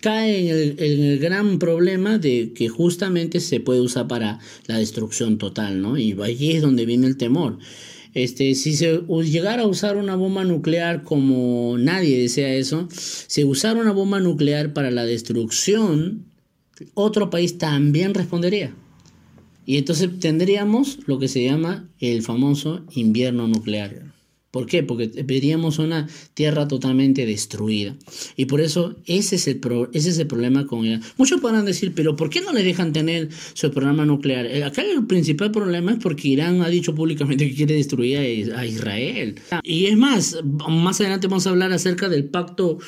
cae 0.00 0.50
en 0.50 0.76
el, 0.78 1.18
gran 1.18 1.58
problema 1.58 2.18
de 2.18 2.52
que 2.54 2.68
justamente 2.68 3.40
se 3.40 3.60
puede 3.60 3.80
usar 3.80 4.06
para 4.06 4.38
la 4.66 4.78
destrucción 4.78 5.38
total, 5.38 5.80
¿no? 5.80 5.98
Y 5.98 6.16
ahí 6.22 6.52
es 6.52 6.62
donde 6.62 6.86
viene 6.86 7.06
el 7.06 7.16
temor. 7.16 7.58
Este, 8.14 8.54
si 8.54 8.74
se 8.74 9.02
llegara 9.24 9.62
a 9.62 9.66
usar 9.66 9.96
una 9.96 10.16
bomba 10.16 10.44
nuclear 10.44 11.02
como 11.02 11.76
nadie 11.78 12.18
desea 12.20 12.54
eso, 12.54 12.88
si 12.90 13.44
usara 13.44 13.80
una 13.80 13.92
bomba 13.92 14.18
nuclear 14.20 14.72
para 14.72 14.90
la 14.90 15.04
destrucción, 15.04 16.24
otro 16.94 17.30
país 17.30 17.58
también 17.58 18.14
respondería. 18.14 18.74
Y 19.66 19.76
entonces 19.76 20.08
tendríamos 20.18 21.00
lo 21.06 21.18
que 21.18 21.28
se 21.28 21.44
llama 21.44 21.88
el 22.00 22.22
famoso 22.22 22.84
invierno 22.92 23.46
nuclear. 23.46 24.17
¿Por 24.50 24.64
qué? 24.64 24.82
Porque 24.82 25.10
veríamos 25.24 25.78
una 25.78 26.08
tierra 26.32 26.66
totalmente 26.68 27.26
destruida. 27.26 27.94
Y 28.34 28.46
por 28.46 28.62
eso 28.62 28.96
ese 29.04 29.36
es 29.36 29.46
el, 29.46 29.60
ese 29.92 30.08
es 30.08 30.18
el 30.18 30.26
problema 30.26 30.66
con 30.66 30.86
Irán. 30.86 31.02
Muchos 31.18 31.40
podrán 31.40 31.66
decir, 31.66 31.92
pero 31.94 32.16
¿por 32.16 32.30
qué 32.30 32.40
no 32.40 32.52
le 32.52 32.62
dejan 32.62 32.94
tener 32.94 33.28
su 33.52 33.70
programa 33.70 34.06
nuclear? 34.06 34.46
Eh, 34.46 34.64
acá 34.64 34.82
el 34.82 35.06
principal 35.06 35.52
problema 35.52 35.92
es 35.92 35.98
porque 35.98 36.28
Irán 36.28 36.62
ha 36.62 36.68
dicho 36.68 36.94
públicamente 36.94 37.48
que 37.48 37.54
quiere 37.54 37.74
destruir 37.74 38.52
a 38.54 38.64
Israel. 38.64 39.34
Y 39.62 39.86
es 39.86 39.96
más, 39.98 40.38
más 40.42 41.00
adelante 41.00 41.26
vamos 41.26 41.46
a 41.46 41.50
hablar 41.50 41.72
acerca 41.72 42.08
del 42.08 42.24
pacto 42.24 42.78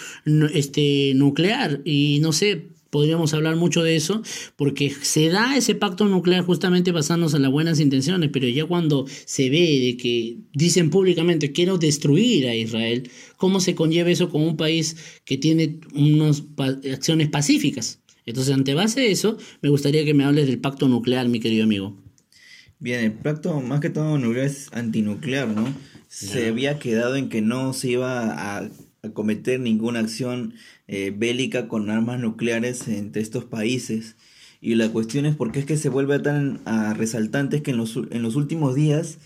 este, 0.55 1.12
nuclear. 1.14 1.83
Y 1.85 2.20
no 2.23 2.33
sé, 2.33 2.68
podríamos 2.90 3.33
hablar 3.35 3.57
mucho 3.57 3.83
de 3.83 3.96
eso, 3.96 4.22
porque 4.57 4.90
se 4.90 5.29
da 5.29 5.57
ese 5.57 5.74
pacto 5.74 6.07
nuclear 6.07 6.44
justamente 6.44 6.92
basándose 6.92 7.37
en 7.37 7.42
las 7.42 7.53
buenas 7.53 7.81
intenciones, 7.81 8.31
pero 8.33 8.48
ya 8.48 8.66
cuando 8.66 9.07
se 9.24 9.48
ve 9.48 9.81
de 9.81 9.96
que 9.96 10.38
dicen 10.53 10.90
públicamente 10.90 11.53
quiero 11.53 11.79
destruir 11.79 12.48
a 12.48 12.55
Israel, 12.55 13.11
¿cómo 13.37 13.61
se 13.61 13.74
conlleva 13.74 14.11
eso 14.11 14.29
con 14.29 14.42
un 14.42 14.57
país 14.57 14.96
que 15.24 15.38
tiene 15.38 15.81
unas 15.94 16.42
acciones 16.92 17.29
pacíficas? 17.29 18.00
Entonces, 18.26 18.55
ante 18.55 18.74
base 18.74 19.00
de 19.00 19.11
eso, 19.11 19.38
me 19.62 19.70
gustaría 19.70 20.05
que 20.05 20.14
me 20.14 20.24
hables 20.24 20.46
del 20.46 20.61
pacto 20.61 20.88
nuclear, 20.88 21.29
mi 21.29 21.40
querido 21.40 21.64
amigo. 21.64 21.96
Bien, 22.79 23.00
el 23.00 23.12
pacto 23.12 23.61
más 23.61 23.81
que 23.81 23.90
todo 23.90 24.18
nuclear 24.18 24.46
es 24.46 24.68
antinuclear, 24.72 25.48
¿no? 25.48 25.74
Se 26.09 26.48
había 26.48 26.79
quedado 26.79 27.16
en 27.16 27.29
que 27.29 27.40
no 27.40 27.72
se 27.72 27.90
iba 27.90 28.57
a 28.57 28.68
cometer 29.15 29.61
ninguna 29.61 30.01
acción 30.01 30.55
eh, 30.89 31.15
bélica 31.17 31.69
con 31.69 31.91
armas 31.91 32.21
nucleares 32.21 32.87
entre 32.89 33.23
estos 33.23 33.45
países. 33.45 34.17
Y 34.61 34.75
la 34.75 34.91
cuestión 34.91 35.25
es 35.25 35.37
por 35.37 35.53
qué 35.53 35.61
es 35.61 35.67
que 35.67 35.79
se 35.79 35.89
vuelve 35.89 36.19
tan 36.19 36.61
a 36.67 36.93
resaltante 36.93 37.57
es 37.57 37.63
que 37.63 37.71
en 37.71 37.79
los, 37.79 37.97
en 37.97 38.23
los 38.23 38.37
últimos 38.37 38.75
días 38.75 39.19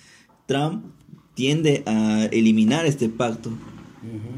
Trump 0.47 0.85
tiende 1.35 1.83
a 1.87 2.27
eliminar 2.27 2.87
este 2.87 3.09
pacto 3.09 3.51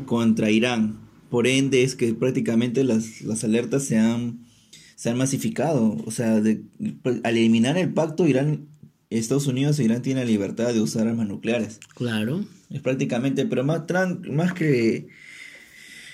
contra 0.06 0.50
Irán. 0.50 0.98
Por 1.28 1.46
ende 1.46 1.82
es 1.82 1.96
que 1.96 2.14
prácticamente 2.14 2.84
las, 2.84 3.20
las 3.22 3.44
alertas 3.44 3.84
se 3.84 3.98
han, 3.98 4.46
se 4.94 5.10
han 5.10 5.18
masificado. 5.18 5.96
O 6.06 6.10
sea, 6.10 6.36
al 6.36 7.36
eliminar 7.36 7.76
el 7.76 7.92
pacto, 7.92 8.26
Irán, 8.26 8.68
Estados 9.10 9.46
Unidos 9.46 9.78
e 9.78 9.84
Irán 9.84 10.02
tienen 10.02 10.24
la 10.24 10.30
libertad 10.30 10.72
de 10.72 10.80
usar 10.80 11.08
armas 11.08 11.28
nucleares. 11.28 11.80
Claro. 11.94 12.44
Es 12.70 12.80
prácticamente, 12.80 13.44
pero 13.44 13.64
más, 13.64 13.86
Trump, 13.86 14.26
más 14.28 14.52
que 14.52 15.08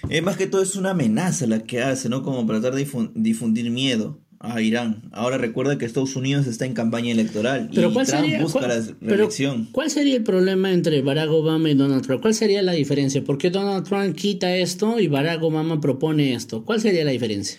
es 0.09 0.23
más 0.23 0.37
que 0.37 0.47
todo 0.47 0.63
es 0.63 0.77
una 0.77 0.91
amenaza 0.91 1.47
la 1.47 1.61
que 1.61 1.83
hace, 1.83 2.09
¿no? 2.09 2.23
Como 2.23 2.47
para 2.47 2.61
tratar 2.61 2.79
de 2.79 3.11
difundir 3.15 3.71
miedo 3.71 4.21
a 4.43 4.61
Irán. 4.61 5.03
Ahora 5.13 5.39
recuerda 5.39 5.79
que 5.79 5.85
Estados 5.85 6.17
Unidos 6.17 6.47
está 6.47 6.67
en 6.67 6.75
campaña 6.75 7.13
electoral 7.13 7.69
y 7.71 7.77
Trump 7.77 7.95
busca 7.95 8.67
la 8.67 8.83
reelección. 9.01 9.69
¿Cuál 9.71 9.89
sería 9.89 10.17
el 10.17 10.25
problema 10.25 10.73
entre 10.73 11.01
Barack 11.01 11.31
Obama 11.31 11.71
y 11.71 11.75
Donald 11.75 12.05
Trump? 12.05 12.21
¿Cuál 12.21 12.35
sería 12.35 12.61
la 12.63 12.73
diferencia? 12.73 13.23
¿Por 13.23 13.39
qué 13.39 13.51
Donald 13.51 13.87
Trump 13.87 14.17
quita 14.17 14.55
esto 14.57 14.99
y 14.99 15.07
Barack 15.07 15.43
Obama 15.43 15.81
propone 15.81 16.35
esto? 16.35 16.65
¿Cuál 16.65 16.81
sería 16.81 17.05
la 17.05 17.13
diferencia? 17.13 17.59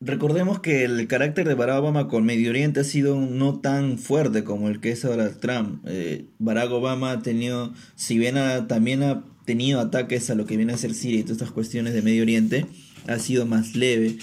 Recordemos 0.00 0.58
que 0.58 0.84
el 0.84 1.06
carácter 1.06 1.46
de 1.46 1.54
Barack 1.54 1.78
Obama 1.78 2.08
con 2.08 2.24
Medio 2.24 2.50
Oriente 2.50 2.80
ha 2.80 2.84
sido 2.84 3.18
no 3.18 3.60
tan 3.60 3.96
fuerte 3.96 4.42
como 4.42 4.68
el 4.68 4.80
que 4.80 4.90
es 4.90 5.04
ahora 5.04 5.30
Trump. 5.38 5.82
Eh, 5.86 6.26
Barack 6.38 6.72
Obama 6.72 7.12
ha 7.12 7.22
tenido, 7.22 7.72
si 7.94 8.18
bien 8.18 8.34
también 8.66 9.02
ha 9.04 9.24
tenido 9.44 9.80
ataques 9.80 10.30
a 10.30 10.34
lo 10.34 10.46
que 10.46 10.56
viene 10.56 10.72
a 10.72 10.78
ser 10.78 10.94
Siria 10.94 11.20
y 11.20 11.22
todas 11.22 11.36
estas 11.38 11.52
cuestiones 11.52 11.94
de 11.94 12.02
Medio 12.02 12.22
Oriente, 12.22 12.66
ha 13.06 13.18
sido 13.18 13.46
más 13.46 13.74
leve. 13.74 14.16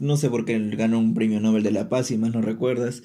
No 0.00 0.16
sé 0.16 0.28
por 0.28 0.44
qué 0.44 0.58
ganó 0.76 0.98
un 0.98 1.14
premio 1.14 1.40
Nobel 1.40 1.62
de 1.62 1.70
la 1.70 1.88
Paz, 1.88 2.10
y 2.10 2.18
más 2.18 2.32
no 2.32 2.42
recuerdas. 2.42 3.02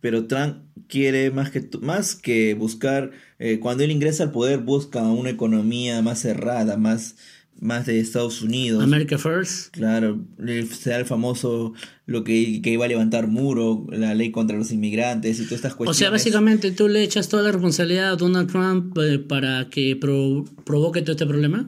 Pero 0.00 0.26
Trump 0.26 0.58
quiere 0.88 1.30
más 1.30 1.50
que, 1.50 1.68
más 1.80 2.14
que 2.14 2.54
buscar, 2.54 3.10
eh, 3.38 3.58
cuando 3.60 3.84
él 3.84 3.90
ingresa 3.90 4.24
al 4.24 4.32
poder, 4.32 4.60
busca 4.60 5.02
una 5.02 5.30
economía 5.30 6.00
más 6.00 6.20
cerrada, 6.20 6.76
más, 6.76 7.16
más 7.60 7.86
de 7.86 8.00
Estados 8.00 8.42
Unidos. 8.42 8.82
America 8.82 9.18
First. 9.18 9.72
Claro, 9.72 10.24
sea 10.70 10.98
el 10.98 11.04
famoso, 11.04 11.74
lo 12.06 12.24
que, 12.24 12.60
que, 12.62 12.70
iba 12.70 12.86
a 12.86 12.88
levantar 12.88 13.28
muro, 13.28 13.86
la 13.90 14.14
ley 14.14 14.30
contra 14.30 14.56
los 14.56 14.72
inmigrantes 14.72 15.38
y 15.38 15.44
todas 15.44 15.58
estas 15.58 15.74
cuestiones. 15.74 15.96
O 15.96 15.98
sea, 15.98 16.10
básicamente 16.10 16.72
tú 16.72 16.88
le 16.88 17.02
echas 17.02 17.28
toda 17.28 17.42
la 17.42 17.52
responsabilidad 17.52 18.12
a 18.12 18.16
Donald 18.16 18.50
Trump 18.50 18.96
eh, 18.98 19.18
para 19.18 19.68
que 19.68 19.96
provoque 19.96 21.02
todo 21.02 21.12
este 21.12 21.26
problema. 21.26 21.66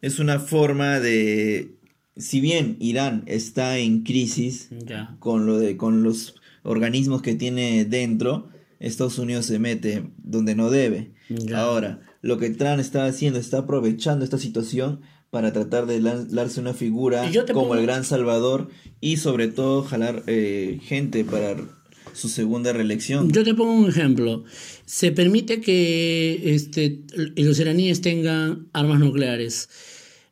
Es 0.00 0.18
una 0.18 0.38
forma 0.40 1.00
de, 1.00 1.76
si 2.16 2.40
bien 2.40 2.76
Irán 2.80 3.22
está 3.26 3.78
en 3.78 4.02
crisis 4.02 4.70
con 5.18 5.46
lo 5.46 5.58
de, 5.58 5.76
con 5.76 6.02
los 6.02 6.36
organismos 6.62 7.22
que 7.22 7.34
tiene 7.34 7.84
dentro, 7.84 8.48
Estados 8.78 9.18
Unidos 9.18 9.46
se 9.46 9.58
mete 9.58 10.04
donde 10.18 10.54
no 10.54 10.70
debe. 10.70 11.12
Ahora, 11.54 12.00
lo 12.26 12.38
que 12.38 12.50
Trump 12.50 12.80
está 12.80 13.06
haciendo, 13.06 13.38
está 13.38 13.58
aprovechando 13.58 14.24
esta 14.24 14.38
situación 14.38 15.00
para 15.30 15.52
tratar 15.52 15.86
de 15.86 16.00
darse 16.00 16.60
una 16.60 16.74
figura 16.74 17.30
como 17.52 17.74
el 17.74 17.82
gran 17.82 18.04
salvador 18.04 18.68
y 19.00 19.18
sobre 19.18 19.48
todo 19.48 19.82
jalar 19.82 20.22
eh, 20.26 20.80
gente 20.82 21.24
para 21.24 21.56
su 22.14 22.28
segunda 22.28 22.72
reelección. 22.72 23.30
Yo 23.30 23.44
te 23.44 23.54
pongo 23.54 23.74
un 23.74 23.88
ejemplo. 23.88 24.44
Se 24.86 25.12
permite 25.12 25.60
que 25.60 26.54
este, 26.54 27.02
los 27.36 27.60
iraníes 27.60 28.00
tengan 28.00 28.68
armas 28.72 28.98
nucleares. 28.98 29.68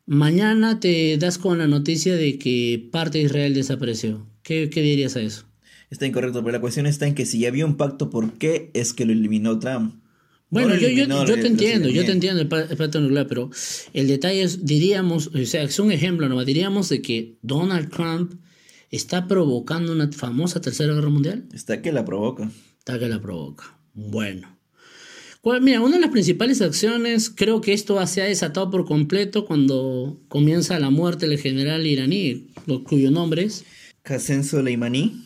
Mañana 0.05 0.79
te 0.79 1.17
das 1.17 1.37
con 1.37 1.57
la 1.59 1.67
noticia 1.67 2.15
de 2.15 2.37
que 2.37 2.89
parte 2.91 3.19
de 3.19 3.25
Israel 3.25 3.53
desapareció. 3.53 4.27
¿Qué, 4.43 4.69
qué 4.69 4.81
dirías 4.81 5.15
a 5.15 5.21
eso? 5.21 5.45
Está 5.89 6.05
incorrecto, 6.07 6.43
pero 6.43 6.53
la 6.53 6.61
cuestión 6.61 6.87
está 6.87 7.07
en 7.07 7.15
que 7.15 7.25
si 7.25 7.39
ya 7.39 7.47
había 7.47 7.65
un 7.65 7.77
pacto, 7.77 8.09
¿por 8.09 8.33
qué 8.33 8.69
es 8.73 8.93
que 8.93 9.05
lo 9.05 9.13
eliminó 9.13 9.59
Trump? 9.59 10.04
Bueno, 10.49 10.75
yo, 10.75 10.87
yo, 10.89 11.25
yo, 11.25 11.35
te 11.35 11.47
entiendo, 11.47 11.89
yo 11.89 12.05
te 12.05 12.11
entiendo 12.11 12.41
el, 12.41 12.47
pacto 12.47 13.01
nuclear, 13.01 13.27
pero 13.27 13.49
el 13.93 14.07
detalle 14.07 14.43
es, 14.43 14.65
diríamos, 14.65 15.27
o 15.27 15.45
sea, 15.45 15.63
es 15.63 15.79
un 15.79 15.91
ejemplo 15.91 16.29
nomás, 16.29 16.45
diríamos 16.45 16.87
de 16.89 17.01
que 17.01 17.37
Donald 17.41 17.89
Trump 17.89 18.33
está 18.91 19.27
provocando 19.27 19.91
una 19.91 20.11
famosa 20.11 20.61
tercera 20.61 20.93
guerra 20.93 21.09
mundial. 21.09 21.45
Está 21.53 21.81
que 21.81 21.91
la 21.91 22.05
provoca. 22.05 22.49
Está 22.79 22.99
que 22.99 23.09
la 23.09 23.19
provoca. 23.19 23.77
Bueno. 23.93 24.57
mira, 25.61 25.81
una 25.81 25.95
de 25.95 26.01
las 26.01 26.11
principales 26.11 26.61
acciones, 26.61 27.29
creo 27.29 27.61
que 27.61 27.73
esto 27.73 28.05
se 28.07 28.21
ha 28.21 28.25
desatado 28.25 28.69
por 28.69 28.85
completo 28.85 29.45
cuando 29.45 30.21
comienza 30.27 30.79
la 30.79 30.89
muerte 30.89 31.27
del 31.27 31.39
general 31.39 31.85
iraní, 31.85 32.47
cuyo 32.83 33.11
nombre 33.11 33.43
es... 33.43 33.65
Qasem 34.03 34.43
Soleimani. 34.43 35.23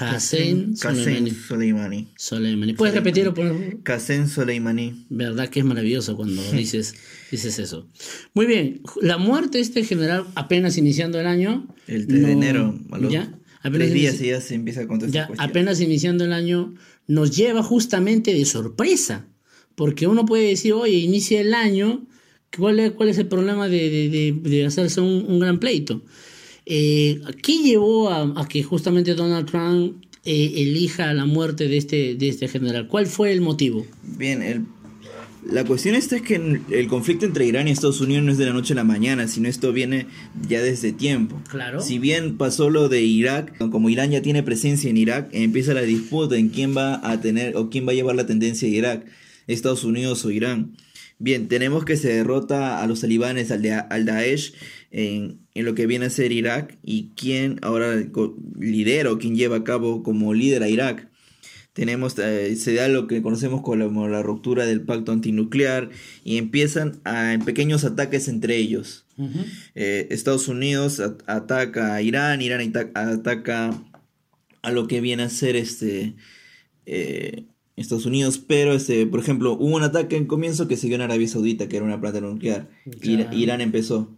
Hassan 0.00 0.76
Soleimani. 0.76 2.08
Soleimani. 2.16 2.72
¿Puedes 2.74 2.94
repetirlo, 2.94 3.34
por 3.34 3.48
favor? 3.48 3.82
Qasem 3.82 4.28
Soleimani. 4.28 5.06
Verdad 5.10 5.48
que 5.48 5.60
es 5.60 5.66
maravilloso 5.66 6.16
cuando 6.16 6.42
dices, 6.52 6.94
dices 7.30 7.58
eso. 7.58 7.88
Muy 8.34 8.46
bien. 8.46 8.82
La 9.00 9.18
muerte 9.18 9.58
de 9.58 9.62
este 9.62 9.84
general 9.84 10.26
apenas 10.34 10.78
iniciando 10.78 11.20
el 11.20 11.26
año. 11.26 11.66
El 11.86 12.06
3 12.06 12.22
de 12.22 12.32
enero. 12.32 12.78
ya. 13.10 13.38
Tres 13.62 13.92
días 13.92 14.20
y 14.20 14.26
ya 14.28 14.40
se 14.40 14.54
empieza 14.54 14.82
a 14.82 14.86
contestar. 14.86 15.28
Ya, 15.28 15.44
apenas 15.44 15.80
iniciando 15.80 16.24
el 16.24 16.32
año, 16.32 16.74
nos 17.06 17.36
lleva 17.36 17.62
justamente 17.62 18.34
de 18.34 18.44
sorpresa. 18.44 19.26
Porque 19.74 20.06
uno 20.06 20.26
puede 20.26 20.48
decir, 20.48 20.72
oye, 20.72 20.96
inicia 20.96 21.40
el 21.40 21.54
año, 21.54 22.06
¿cuál 22.56 22.80
es, 22.80 22.92
cuál 22.92 23.08
es 23.08 23.18
el 23.18 23.28
problema 23.28 23.68
de, 23.68 24.64
hacerse 24.66 25.00
un 25.00 25.38
gran 25.38 25.60
pleito? 25.60 26.02
Eh, 26.66 27.20
¿Qué 27.42 27.58
llevó 27.58 28.10
a, 28.10 28.46
que 28.48 28.62
justamente 28.62 29.14
Donald 29.14 29.46
Trump 29.46 30.04
eh, 30.24 30.52
elija 30.56 31.12
la 31.12 31.26
muerte 31.26 31.68
de 31.68 31.76
este, 31.76 32.14
de 32.14 32.28
este 32.28 32.48
general? 32.48 32.88
¿Cuál 32.88 33.06
fue 33.06 33.32
el 33.32 33.40
motivo? 33.40 33.86
Bien, 34.02 34.66
la 35.44 35.64
cuestión 35.64 35.96
esta 35.96 36.16
es 36.16 36.22
que 36.22 36.36
el 36.36 36.86
conflicto 36.86 37.26
entre 37.26 37.46
Irán 37.46 37.66
y 37.66 37.72
Estados 37.72 38.00
Unidos 38.00 38.24
no 38.24 38.30
es 38.30 38.38
de 38.38 38.46
la 38.46 38.52
noche 38.52 38.74
a 38.74 38.76
la 38.76 38.84
mañana, 38.84 39.26
sino 39.26 39.48
esto 39.48 39.72
viene 39.72 40.06
ya 40.48 40.62
desde 40.62 40.92
tiempo. 40.92 41.42
Claro. 41.50 41.80
Si 41.80 41.98
bien 41.98 42.36
pasó 42.36 42.70
lo 42.70 42.88
de 42.88 43.02
Irak, 43.02 43.58
como 43.70 43.90
Irán 43.90 44.12
ya 44.12 44.22
tiene 44.22 44.44
presencia 44.44 44.88
en 44.88 44.96
Irak, 44.96 45.30
empieza 45.32 45.74
la 45.74 45.82
disputa 45.82 46.36
en 46.36 46.50
quién 46.50 46.76
va 46.76 47.00
a 47.02 47.20
tener 47.20 47.56
o 47.56 47.70
quién 47.70 47.86
va 47.86 47.90
a 47.90 47.94
llevar 47.94 48.14
la 48.14 48.26
tendencia 48.26 48.68
de 48.68 48.74
Irak, 48.74 49.06
Estados 49.48 49.82
Unidos 49.82 50.24
o 50.24 50.30
Irán. 50.30 50.76
Bien, 51.18 51.48
tenemos 51.48 51.84
que 51.84 51.96
se 51.96 52.08
derrota 52.08 52.80
a 52.80 52.86
los 52.86 53.00
talibanes, 53.00 53.50
al, 53.50 53.68
al 53.90 54.04
Daesh, 54.04 54.54
en, 54.92 55.41
en, 55.54 55.64
lo 55.64 55.74
que 55.74 55.86
viene 55.86 56.06
a 56.06 56.10
ser 56.10 56.32
Irak 56.32 56.78
y 56.82 57.10
quién 57.16 57.58
ahora 57.62 57.94
lidera 58.58 59.12
o 59.12 59.18
quién 59.18 59.36
lleva 59.36 59.56
a 59.56 59.64
cabo 59.64 60.02
como 60.02 60.34
líder 60.34 60.62
a 60.62 60.68
Irak. 60.68 61.08
tenemos, 61.72 62.18
eh, 62.18 62.54
se 62.56 62.74
da 62.74 62.88
lo 62.88 63.06
que 63.06 63.22
conocemos 63.22 63.62
como 63.62 64.08
la 64.08 64.22
ruptura 64.22 64.66
del 64.66 64.82
pacto 64.82 65.12
antinuclear 65.12 65.90
y 66.24 66.36
empiezan 66.36 67.00
a, 67.04 67.32
en 67.32 67.44
pequeños 67.44 67.84
ataques 67.84 68.28
entre 68.28 68.56
ellos. 68.56 69.06
Eh, 69.74 70.08
Estados 70.10 70.48
Unidos 70.48 71.00
ataca 71.26 71.94
a 71.94 72.02
Irán, 72.02 72.42
Irán 72.42 72.72
ataca 72.94 73.70
a 74.62 74.72
lo 74.72 74.86
que 74.88 75.00
viene 75.00 75.22
a 75.24 75.28
ser 75.28 75.54
este 75.54 76.14
eh, 76.86 77.44
Estados 77.76 78.06
Unidos, 78.06 78.38
pero 78.38 78.74
este, 78.74 79.06
por 79.06 79.20
ejemplo, 79.20 79.52
hubo 79.54 79.76
un 79.76 79.82
ataque 79.82 80.16
en 80.16 80.26
comienzo 80.26 80.68
que 80.68 80.76
siguió 80.76 80.96
en 80.96 81.02
Arabia 81.02 81.28
Saudita, 81.28 81.68
que 81.68 81.76
era 81.76 81.86
una 81.86 82.00
planta 82.00 82.20
nuclear. 82.20 82.68
Irán 83.02 83.60
empezó. 83.60 84.14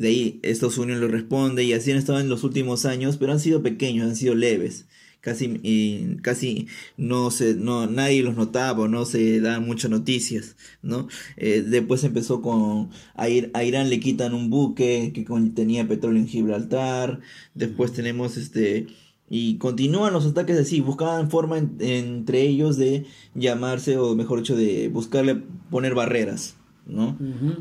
De 0.00 0.08
ahí 0.08 0.40
Estados 0.42 0.78
Unidos 0.78 1.02
lo 1.02 1.08
responde 1.08 1.62
y 1.62 1.74
así 1.74 1.90
han 1.92 1.98
estado 1.98 2.20
en 2.20 2.30
los 2.30 2.42
últimos 2.42 2.86
años, 2.86 3.18
pero 3.18 3.32
han 3.32 3.40
sido 3.40 3.62
pequeños, 3.62 4.08
han 4.08 4.16
sido 4.16 4.34
leves 4.34 4.86
casi, 5.20 6.16
casi 6.22 6.68
no 6.96 7.30
se, 7.30 7.54
no, 7.54 7.86
nadie 7.86 8.22
los 8.22 8.34
notaba, 8.34 8.88
no 8.88 9.04
se 9.04 9.40
dan 9.40 9.66
muchas 9.66 9.90
noticias, 9.90 10.56
¿no? 10.80 11.08
Eh, 11.36 11.60
después 11.66 12.02
empezó 12.04 12.40
con, 12.40 12.88
a, 13.14 13.24
a, 13.24 13.64
Irán 13.64 13.90
le 13.90 14.00
quitan 14.00 14.32
un 14.32 14.48
buque 14.48 15.12
que 15.14 15.26
contenía 15.26 15.86
petróleo 15.86 16.22
en 16.22 16.28
Gibraltar, 16.28 17.20
después 17.54 17.92
tenemos 17.92 18.38
este, 18.38 18.86
y 19.28 19.58
continúan 19.58 20.12
los 20.12 20.26
ataques 20.26 20.58
así, 20.58 20.80
buscaban 20.80 21.30
forma 21.30 21.58
entre 21.58 22.42
ellos 22.42 22.76
de 22.78 23.04
llamarse, 23.34 23.98
o 23.98 24.16
mejor 24.16 24.40
dicho, 24.40 24.56
de 24.56 24.88
buscarle 24.88 25.42
poner 25.70 25.94
barreras. 25.94 26.56
¿No? 26.86 27.16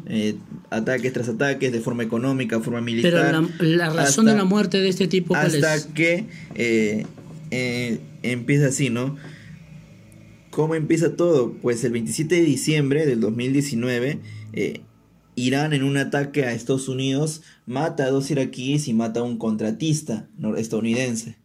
Eh, 0.08 0.36
ataques 0.70 1.14
tras 1.14 1.30
ataques 1.30 1.72
de 1.72 1.80
forma 1.80 2.04
económica, 2.04 2.60
forma 2.60 2.82
militar. 2.82 3.44
Pero 3.58 3.76
la, 3.76 3.90
razón 3.90 4.26
de 4.26 4.36
la 4.36 4.44
muerte 4.44 4.80
de 4.80 4.90
este 4.90 5.08
tipo 5.08 5.36
hasta 5.36 5.94
que 5.94 6.26
eh, 6.56 7.06
eh, 7.52 8.00
empieza 8.24 8.68
así, 8.68 8.90
¿no? 8.90 9.18
¿Cómo 10.50 10.76
empieza 10.76 11.16
todo? 11.16 11.54
Pues 11.54 11.84
el 11.84 11.92
27 11.92 12.36
de 12.36 12.42
diciembre 12.42 13.06
del 13.06 13.20
2019, 13.20 14.20
eh, 14.54 14.82
Irán 15.36 15.74
en 15.74 15.84
un 15.84 15.98
ataque 15.98 16.44
a 16.44 16.52
Estados 16.52 16.90
Unidos 16.90 17.44
mata 17.66 18.06
a 18.06 18.10
dos 18.10 18.30
iraquíes 18.30 18.88
y 18.88 18.94
mata 18.94 19.22
a 19.22 19.24
un 19.24 19.38
contratista 19.38 20.28
estadounidense. 20.58 21.38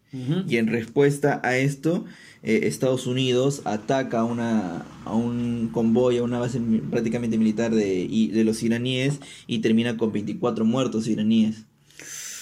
Y 0.46 0.58
en 0.58 0.68
respuesta 0.68 1.40
a 1.42 1.56
esto, 1.56 2.04
eh, 2.44 2.66
Estados 2.66 3.06
Unidos 3.06 3.62
ataca 3.64 4.20
a, 4.20 4.24
una, 4.24 4.84
a 5.04 5.14
un 5.14 5.70
convoy, 5.72 6.18
a 6.18 6.22
una 6.22 6.38
base 6.38 6.60
prácticamente 6.90 7.38
militar 7.38 7.74
de, 7.74 8.30
de 8.32 8.44
los 8.44 8.62
iraníes 8.62 9.20
y 9.46 9.60
termina 9.60 9.96
con 9.96 10.12
24 10.12 10.64
muertos 10.64 11.08
iraníes. 11.08 11.64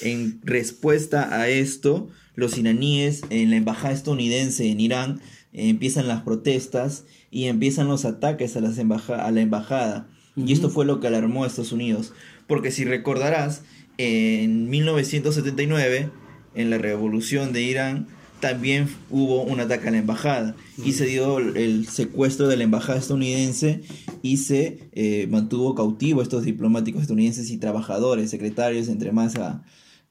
En 0.01 0.41
respuesta 0.43 1.41
a 1.41 1.49
esto, 1.49 2.11
los 2.35 2.59
iraníes 2.59 3.23
en 3.31 3.51
la 3.51 3.57
embajada 3.57 3.95
estadounidense 3.95 4.69
en 4.69 4.81
Irán 4.81 5.21
eh, 5.53 5.69
empiezan 5.69 6.09
las 6.09 6.23
protestas 6.23 7.05
y 7.31 7.45
empiezan 7.45 7.87
los 7.87 8.05
ataques 8.05 8.57
a, 8.57 8.61
las 8.61 8.79
a 8.79 9.31
la 9.31 9.41
embajada. 9.41 10.09
Y 10.35 10.53
esto 10.53 10.71
fue 10.71 10.85
lo 10.85 10.99
que 10.99 11.07
alarmó 11.07 11.45
a 11.45 11.47
Estados 11.47 11.73
Unidos. 11.73 12.12
Porque 12.49 12.73
si 12.73 12.85
recordarás, 12.85 13.62
en 13.99 14.69
1979, 14.69 16.11
en 16.55 16.71
la 16.71 16.79
revolución 16.79 17.53
de 17.53 17.62
Irán, 17.62 18.09
también 18.43 18.89
hubo 19.09 19.45
un 19.45 19.61
ataque 19.61 19.87
a 19.87 19.93
la 19.93 19.99
embajada 19.99 20.57
y 20.85 20.95
se 20.95 21.07
dio 21.07 21.39
el 21.39 21.87
secuestro 21.87 22.49
de 22.49 22.57
la 22.57 22.65
embajada 22.65 22.99
estadounidense 22.99 23.83
y 24.21 24.39
se 24.39 24.91
eh, 24.93 25.29
mantuvo 25.31 25.77
cautivo 25.77 26.19
a 26.19 26.25
estos 26.25 26.43
diplomáticos 26.43 27.03
estadounidenses 27.03 27.51
y 27.53 27.59
trabajadores, 27.59 28.31
secretarios, 28.31 28.89
entre 28.89 29.13
más 29.13 29.37
a, 29.37 29.63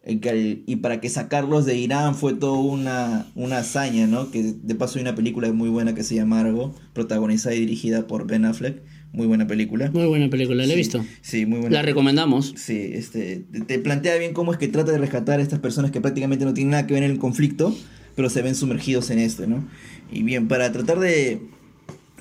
y 0.05 0.77
para 0.77 1.01
que 1.01 1.09
sacarlos 1.09 1.65
de 1.65 1.77
Irán 1.77 2.15
fue 2.15 2.33
toda 2.33 2.57
una, 2.57 3.27
una 3.35 3.57
hazaña, 3.57 4.07
¿no? 4.07 4.31
Que 4.31 4.41
de 4.43 4.75
paso 4.75 4.97
hay 4.97 5.01
una 5.01 5.13
película 5.13 5.51
muy 5.51 5.67
buena 5.67 5.93
que 5.93 6.03
se 6.03 6.15
llama 6.15 6.39
Argo, 6.39 6.73
protagonizada 6.93 7.53
y 7.53 7.59
dirigida 7.59 8.07
por 8.07 8.27
Ben 8.27 8.45
Affleck. 8.45 8.81
Muy 9.11 9.27
buena 9.27 9.45
película. 9.45 9.91
Muy 9.91 10.05
buena 10.05 10.29
película, 10.29 10.65
la 10.65 10.71
he 10.71 10.77
visto. 10.77 11.03
Sí, 11.21 11.45
muy 11.45 11.59
buena. 11.59 11.75
La 11.75 11.81
recomendamos. 11.81 12.53
Sí, 12.55 12.91
este, 12.93 13.45
te 13.67 13.77
plantea 13.77 14.15
bien 14.15 14.33
cómo 14.33 14.53
es 14.53 14.57
que 14.57 14.69
trata 14.69 14.93
de 14.93 14.99
rescatar 14.99 15.41
a 15.41 15.43
estas 15.43 15.59
personas 15.59 15.91
que 15.91 15.99
prácticamente 15.99 16.45
no 16.45 16.53
tienen 16.53 16.71
nada 16.71 16.87
que 16.87 16.93
ver 16.93 17.03
en 17.03 17.11
el 17.11 17.19
conflicto, 17.19 17.75
pero 18.15 18.29
se 18.29 18.41
ven 18.41 18.55
sumergidos 18.55 19.09
en 19.09 19.19
esto, 19.19 19.47
¿no? 19.47 19.67
Y 20.11 20.23
bien, 20.23 20.47
para 20.47 20.71
tratar 20.71 20.99
de 20.99 21.41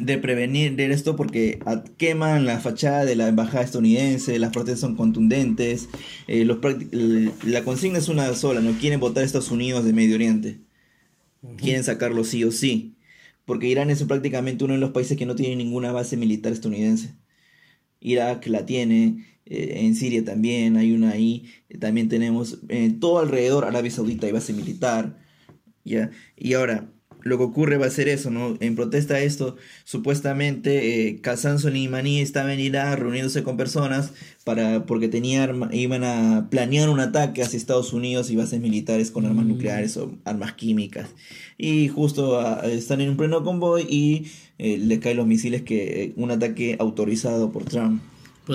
de 0.00 0.18
prevenir 0.18 0.76
de 0.76 0.90
esto 0.92 1.14
porque 1.16 1.60
queman 1.98 2.46
la 2.46 2.58
fachada 2.58 3.04
de 3.04 3.16
la 3.16 3.28
embajada 3.28 3.64
estadounidense, 3.64 4.38
las 4.38 4.52
protestas 4.52 4.80
son 4.80 4.96
contundentes, 4.96 5.88
eh, 6.26 6.44
los 6.44 6.58
la 7.44 7.64
consigna 7.64 7.98
es 7.98 8.08
una 8.08 8.32
sola, 8.34 8.60
no 8.60 8.72
quieren 8.78 9.00
votar 9.00 9.22
a 9.22 9.26
Estados 9.26 9.50
Unidos 9.50 9.84
de 9.84 9.92
Medio 9.92 10.14
Oriente, 10.14 10.60
quieren 11.58 11.84
sacarlo 11.84 12.24
sí 12.24 12.44
o 12.44 12.50
sí, 12.50 12.96
porque 13.44 13.68
Irán 13.68 13.90
es 13.90 14.02
prácticamente 14.04 14.64
uno 14.64 14.74
de 14.74 14.80
los 14.80 14.90
países 14.90 15.16
que 15.16 15.26
no 15.26 15.34
tiene 15.34 15.56
ninguna 15.56 15.92
base 15.92 16.16
militar 16.16 16.52
estadounidense. 16.52 17.14
Irak 18.00 18.46
la 18.46 18.64
tiene, 18.64 19.26
eh, 19.44 19.80
en 19.84 19.94
Siria 19.94 20.24
también 20.24 20.78
hay 20.78 20.92
una 20.92 21.10
ahí, 21.10 21.44
también 21.78 22.08
tenemos 22.08 22.60
eh, 22.68 22.94
todo 22.98 23.18
alrededor 23.18 23.66
Arabia 23.66 23.90
Saudita 23.90 24.26
hay 24.26 24.32
base 24.32 24.54
militar, 24.54 25.18
¿ya? 25.90 26.10
Y 26.36 26.54
ahora, 26.54 26.88
lo 27.22 27.38
que 27.38 27.44
ocurre 27.44 27.76
va 27.76 27.86
a 27.86 27.90
ser 27.90 28.08
eso, 28.08 28.30
¿no? 28.30 28.56
En 28.60 28.74
protesta 28.74 29.14
a 29.14 29.20
esto, 29.20 29.56
supuestamente 29.84 31.08
eh, 31.08 31.20
Kazan 31.20 31.58
Soleimani 31.58 32.20
estaba 32.20 32.54
en 32.54 32.60
Irak 32.60 32.98
reuniéndose 32.98 33.42
con 33.42 33.56
personas 33.56 34.12
para, 34.44 34.86
porque 34.86 35.08
tenía 35.08 35.50
iban 35.72 36.04
a 36.04 36.48
planear 36.50 36.88
un 36.88 37.00
ataque 37.00 37.42
hacia 37.42 37.56
Estados 37.56 37.92
Unidos 37.92 38.30
y 38.30 38.36
bases 38.36 38.60
militares 38.60 39.10
con 39.10 39.26
armas 39.26 39.44
mm. 39.44 39.48
nucleares 39.48 39.96
o 39.96 40.12
armas 40.24 40.54
químicas. 40.54 41.10
Y 41.58 41.88
justo 41.88 42.40
ah, 42.40 42.62
están 42.64 43.00
en 43.00 43.10
un 43.10 43.16
pleno 43.16 43.42
convoy 43.42 43.82
y 43.88 44.26
eh, 44.58 44.78
le 44.78 44.98
caen 44.98 45.18
los 45.18 45.26
misiles 45.26 45.62
que 45.62 46.04
eh, 46.04 46.12
un 46.16 46.30
ataque 46.30 46.76
autorizado 46.78 47.52
por 47.52 47.64
Trump. 47.64 48.00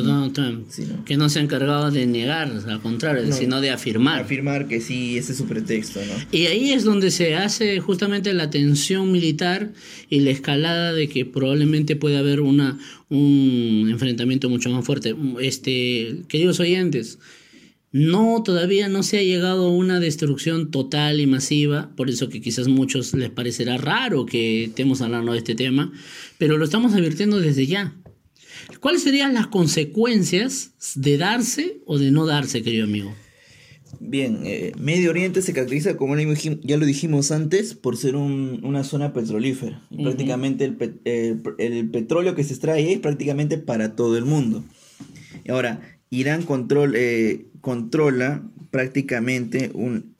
Donald 0.03 0.34
Trump, 0.34 0.67
que 1.05 1.17
no 1.17 1.29
se 1.29 1.39
ha 1.39 1.41
encargado 1.41 1.91
de 1.91 2.05
negar, 2.05 2.51
al 2.67 2.81
contrario, 2.81 3.31
sino 3.31 3.62
de 3.62 3.69
afirmar. 3.69 4.21
Afirmar 4.21 4.67
que 4.67 4.81
sí, 4.81 5.17
ese 5.17 5.31
es 5.31 5.38
su 5.38 5.45
pretexto, 5.45 5.99
¿no? 5.99 6.13
Y 6.31 6.47
ahí 6.47 6.71
es 6.71 6.84
donde 6.84 7.12
se 7.12 7.36
hace 7.36 7.79
justamente 7.79 8.34
la 8.34 8.49
tensión 8.49 9.12
militar 9.12 9.71
y 10.10 10.19
la 10.21 10.31
escalada 10.31 10.93
de 10.93 11.08
que 11.08 11.25
probablemente 11.25 11.95
pueda 11.95 12.19
haber 12.19 12.41
una, 12.41 12.77
un 13.10 13.88
enfrentamiento 13.89 14.49
mucho 14.49 14.69
más 14.69 14.86
fuerte. 14.86 15.15
Este, 15.39 16.23
queridos 16.27 16.60
oyentes, 16.60 17.19
no, 17.97 18.43
todavía 18.43 18.89
no 18.89 19.03
se 19.03 19.19
ha 19.19 19.23
llegado 19.23 19.67
a 19.67 19.71
una 19.71 20.01
destrucción 20.01 20.69
total 20.69 21.21
y 21.21 21.27
masiva, 21.27 21.91
por 21.95 22.10
eso 22.10 22.27
que 22.27 22.41
quizás 22.41 22.67
muchos 22.67 23.13
les 23.13 23.29
parecerá 23.29 23.77
raro 23.77 24.25
que 24.25 24.65
estemos 24.65 24.99
hablando 24.99 25.31
de 25.31 25.38
este 25.38 25.55
tema, 25.55 25.93
pero 26.38 26.58
lo 26.58 26.65
estamos 26.65 26.93
advirtiendo 26.93 27.39
desde 27.39 27.67
ya. 27.67 27.95
¿Cuáles 28.80 29.04
serían 29.04 29.34
las 29.34 29.48
consecuencias 29.48 30.72
de 30.96 31.18
darse 31.18 31.80
o 31.86 31.98
de 31.98 32.12
no 32.12 32.26
darse, 32.26 32.62
querido 32.62 32.86
amigo? 32.86 33.13
Bien, 34.00 34.41
eh, 34.44 34.72
Medio 34.78 35.10
Oriente 35.10 35.41
se 35.41 35.54
caracteriza, 35.54 35.96
como 35.98 36.15
ya 36.18 36.78
lo 36.78 36.86
dijimos 36.86 37.32
antes, 37.32 37.74
por 37.74 37.98
ser 37.98 38.15
una 38.15 38.84
zona 38.84 39.13
petrolífera. 39.13 39.82
Prácticamente 39.89 40.65
el, 40.65 41.89
petróleo 41.89 42.36
que 42.36 42.44
se 42.44 42.54
extrae 42.54 42.91
es 42.91 43.00
prácticamente 43.00 43.58
para 43.58 43.96
todo 43.96 44.18
el 44.18 44.26
mundo. 44.26 44.63
Ahora, 45.50 45.82
Irán 46.10 46.44
control, 46.44 46.94
eh, 46.96 47.46
controla 47.62 48.44
prácticamente 48.72 49.72
un, 49.74 50.15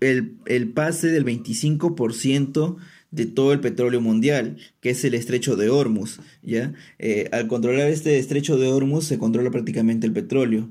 el, 0.00 0.36
el 0.46 0.68
pase 0.68 1.08
del 1.08 1.24
25% 1.24 2.76
de 3.10 3.26
todo 3.26 3.52
el 3.52 3.60
petróleo 3.60 4.00
mundial, 4.00 4.56
que 4.80 4.90
es 4.90 5.04
el 5.04 5.14
estrecho 5.14 5.56
de 5.56 5.70
Hormuz. 5.70 6.20
¿ya? 6.42 6.72
Eh, 6.98 7.28
al 7.32 7.48
controlar 7.48 7.88
este 7.88 8.18
estrecho 8.18 8.56
de 8.56 8.68
Hormuz 8.68 9.04
se 9.04 9.18
controla 9.18 9.50
prácticamente 9.50 10.06
el 10.06 10.12
petróleo. 10.12 10.68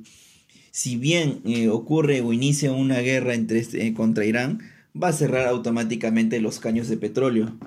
Si 0.71 0.95
bien 0.95 1.41
eh, 1.45 1.67
ocurre 1.67 2.21
o 2.21 2.32
inicia 2.32 2.71
una 2.71 2.99
guerra 2.99 3.34
entre 3.34 3.60
este, 3.60 3.86
eh, 3.86 3.93
contra 3.93 4.25
Irán, 4.25 4.60
va 5.02 5.10
a 5.10 5.13
cerrar 5.13 5.47
automáticamente 5.47 6.39
los 6.39 6.60
caños 6.60 6.88
de 6.88 6.97
petróleo 6.97 7.58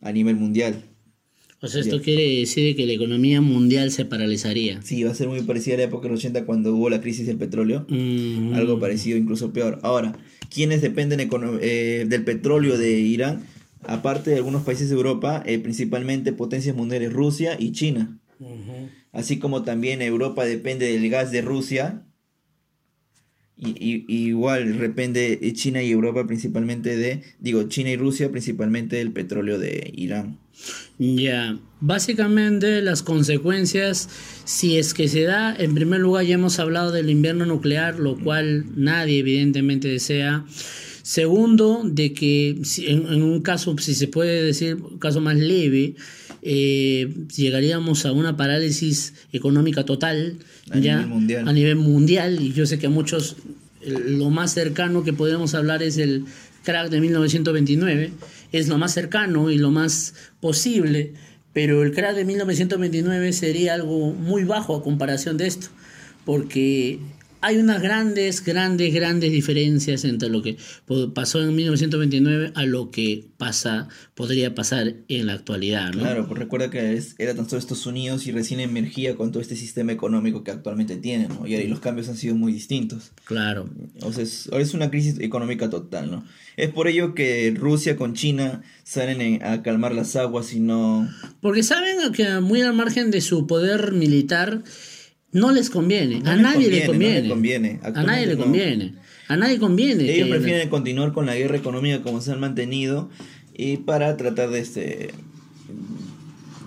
a 0.00 0.12
nivel 0.12 0.36
mundial. 0.36 0.84
O 1.60 1.66
sea, 1.66 1.80
esto 1.80 2.00
quiere 2.00 2.38
decir 2.38 2.76
que 2.76 2.86
la 2.86 2.92
economía 2.92 3.40
mundial 3.40 3.90
se 3.90 4.04
paralizaría. 4.04 4.80
Sí, 4.82 5.02
va 5.02 5.10
a 5.10 5.14
ser 5.14 5.26
muy 5.26 5.42
parecida 5.42 5.74
a 5.74 5.78
la 5.78 5.84
época 5.84 6.04
de 6.04 6.10
los 6.10 6.20
80 6.20 6.46
cuando 6.46 6.72
hubo 6.72 6.88
la 6.88 7.00
crisis 7.00 7.26
del 7.26 7.36
petróleo. 7.36 7.84
Mm. 7.88 8.54
Algo 8.54 8.78
parecido, 8.78 9.18
incluso 9.18 9.52
peor. 9.52 9.80
Ahora, 9.82 10.16
¿quiénes 10.54 10.82
dependen 10.82 11.18
del 11.18 12.24
petróleo 12.24 12.78
de 12.78 13.00
Irán? 13.00 13.42
Aparte 13.88 14.30
de 14.30 14.36
algunos 14.36 14.62
países 14.62 14.90
de 14.90 14.94
Europa, 14.94 15.42
eh, 15.46 15.58
principalmente 15.58 16.32
potencias 16.32 16.76
mundiales 16.76 17.12
Rusia 17.12 17.56
y 17.58 17.72
China. 17.72 18.18
Así 19.12 19.38
como 19.38 19.64
también 19.64 20.02
Europa 20.02 20.44
depende 20.44 20.92
del 20.92 21.08
gas 21.10 21.32
de 21.32 21.40
Rusia. 21.40 22.04
Y, 23.56 24.04
igual 24.06 24.78
depende 24.78 25.40
China 25.54 25.82
y 25.82 25.90
Europa 25.90 26.24
principalmente 26.28 26.96
de, 26.96 27.22
digo, 27.40 27.64
China 27.64 27.90
y 27.90 27.96
Rusia 27.96 28.30
principalmente 28.30 28.96
del 28.96 29.10
petróleo 29.10 29.58
de 29.58 29.90
Irán. 29.96 30.38
Ya, 30.98 31.58
básicamente 31.80 32.82
las 32.82 33.02
consecuencias, 33.02 34.08
si 34.44 34.78
es 34.78 34.94
que 34.94 35.08
se 35.08 35.22
da, 35.22 35.56
en 35.56 35.74
primer 35.74 35.98
lugar 35.98 36.24
ya 36.24 36.34
hemos 36.34 36.60
hablado 36.60 36.92
del 36.92 37.10
invierno 37.10 37.46
nuclear, 37.46 37.98
lo 37.98 38.16
cual 38.16 38.66
nadie 38.76 39.18
evidentemente 39.18 39.88
desea. 39.88 40.44
Segundo, 41.08 41.84
de 41.86 42.12
que 42.12 42.60
en, 42.86 43.22
un 43.22 43.40
caso, 43.40 43.74
si 43.78 43.94
se 43.94 44.08
puede 44.08 44.42
decir, 44.42 44.74
un 44.74 44.98
caso 44.98 45.22
más 45.22 45.36
leve, 45.36 45.94
eh, 46.42 47.10
llegaríamos 47.34 48.04
a 48.04 48.12
una 48.12 48.36
parálisis 48.36 49.14
económica 49.32 49.86
total 49.86 50.36
a 50.70 50.78
ya 50.78 50.96
nivel 50.96 51.08
mundial. 51.08 51.48
a 51.48 51.52
nivel 51.54 51.76
mundial 51.76 52.42
y 52.42 52.52
yo 52.52 52.66
sé 52.66 52.78
que 52.78 52.88
a 52.88 52.90
muchos 52.90 53.36
lo 53.80 54.28
más 54.28 54.52
cercano 54.52 55.02
que 55.02 55.14
podemos 55.14 55.54
hablar 55.54 55.82
es 55.82 55.96
el 55.96 56.26
crack 56.62 56.90
de 56.90 57.00
1929, 57.00 58.10
es 58.52 58.68
lo 58.68 58.76
más 58.76 58.92
cercano 58.92 59.50
y 59.50 59.56
lo 59.56 59.70
más 59.70 60.12
posible, 60.40 61.14
pero 61.54 61.84
el 61.84 61.92
crack 61.92 62.16
de 62.16 62.26
1929 62.26 63.32
sería 63.32 63.72
algo 63.72 64.12
muy 64.12 64.44
bajo 64.44 64.76
a 64.76 64.82
comparación 64.82 65.38
de 65.38 65.46
esto, 65.46 65.68
porque 66.26 66.98
hay 67.40 67.58
unas 67.58 67.80
grandes, 67.82 68.44
grandes, 68.44 68.92
grandes 68.92 69.30
diferencias 69.30 70.04
entre 70.04 70.28
lo 70.28 70.42
que 70.42 70.56
pasó 71.14 71.40
en 71.42 71.54
1929 71.54 72.52
a 72.54 72.64
lo 72.64 72.90
que 72.90 73.28
pasa, 73.36 73.88
podría 74.14 74.54
pasar 74.54 74.94
en 75.08 75.26
la 75.26 75.34
actualidad. 75.34 75.92
¿no? 75.92 76.00
Claro, 76.00 76.26
pues 76.26 76.38
recuerda 76.38 76.70
que 76.70 77.00
era 77.18 77.34
tan 77.34 77.48
solo 77.48 77.60
Estados 77.60 77.86
Unidos 77.86 78.26
y 78.26 78.32
recién 78.32 78.60
emergía 78.60 79.14
con 79.14 79.30
todo 79.30 79.40
este 79.40 79.56
sistema 79.56 79.92
económico 79.92 80.42
que 80.42 80.50
actualmente 80.50 80.96
tiene, 80.96 81.28
¿no? 81.28 81.46
Y 81.46 81.54
ahí 81.54 81.68
los 81.68 81.80
cambios 81.80 82.08
han 82.08 82.16
sido 82.16 82.34
muy 82.34 82.52
distintos. 82.52 83.12
Claro. 83.24 83.68
O 84.02 84.12
sea, 84.12 84.24
es, 84.24 84.48
es 84.52 84.74
una 84.74 84.90
crisis 84.90 85.20
económica 85.20 85.70
total, 85.70 86.10
¿no? 86.10 86.24
Es 86.56 86.70
por 86.70 86.88
ello 86.88 87.14
que 87.14 87.54
Rusia 87.56 87.96
con 87.96 88.14
China 88.14 88.62
salen 88.82 89.44
a 89.44 89.62
calmar 89.62 89.94
las 89.94 90.16
aguas 90.16 90.52
y 90.52 90.60
no... 90.60 91.08
Porque 91.40 91.62
saben 91.62 92.12
que 92.12 92.40
muy 92.40 92.62
al 92.62 92.74
margen 92.74 93.12
de 93.12 93.20
su 93.20 93.46
poder 93.46 93.92
militar 93.92 94.62
no 95.32 95.52
les 95.52 95.70
conviene. 95.70 96.22
a 96.24 96.36
nadie 96.36 96.70
le 96.70 96.86
conviene. 96.86 97.28
conviene. 97.28 97.80
A 97.82 97.90
nadie 97.90 98.26
le 98.26 98.36
conviene. 98.36 98.94
A 99.28 99.36
nadie 99.36 99.58
conviene. 99.58 100.10
Ellos 100.10 100.28
prefieren 100.28 100.68
continuar 100.68 101.12
con 101.12 101.26
la 101.26 101.36
guerra 101.36 101.56
económica 101.56 102.02
como 102.02 102.20
se 102.20 102.32
han 102.32 102.40
mantenido 102.40 103.10
y 103.54 103.78
para 103.78 104.16
tratar 104.16 104.50
de 104.50 104.60
este 104.60 105.10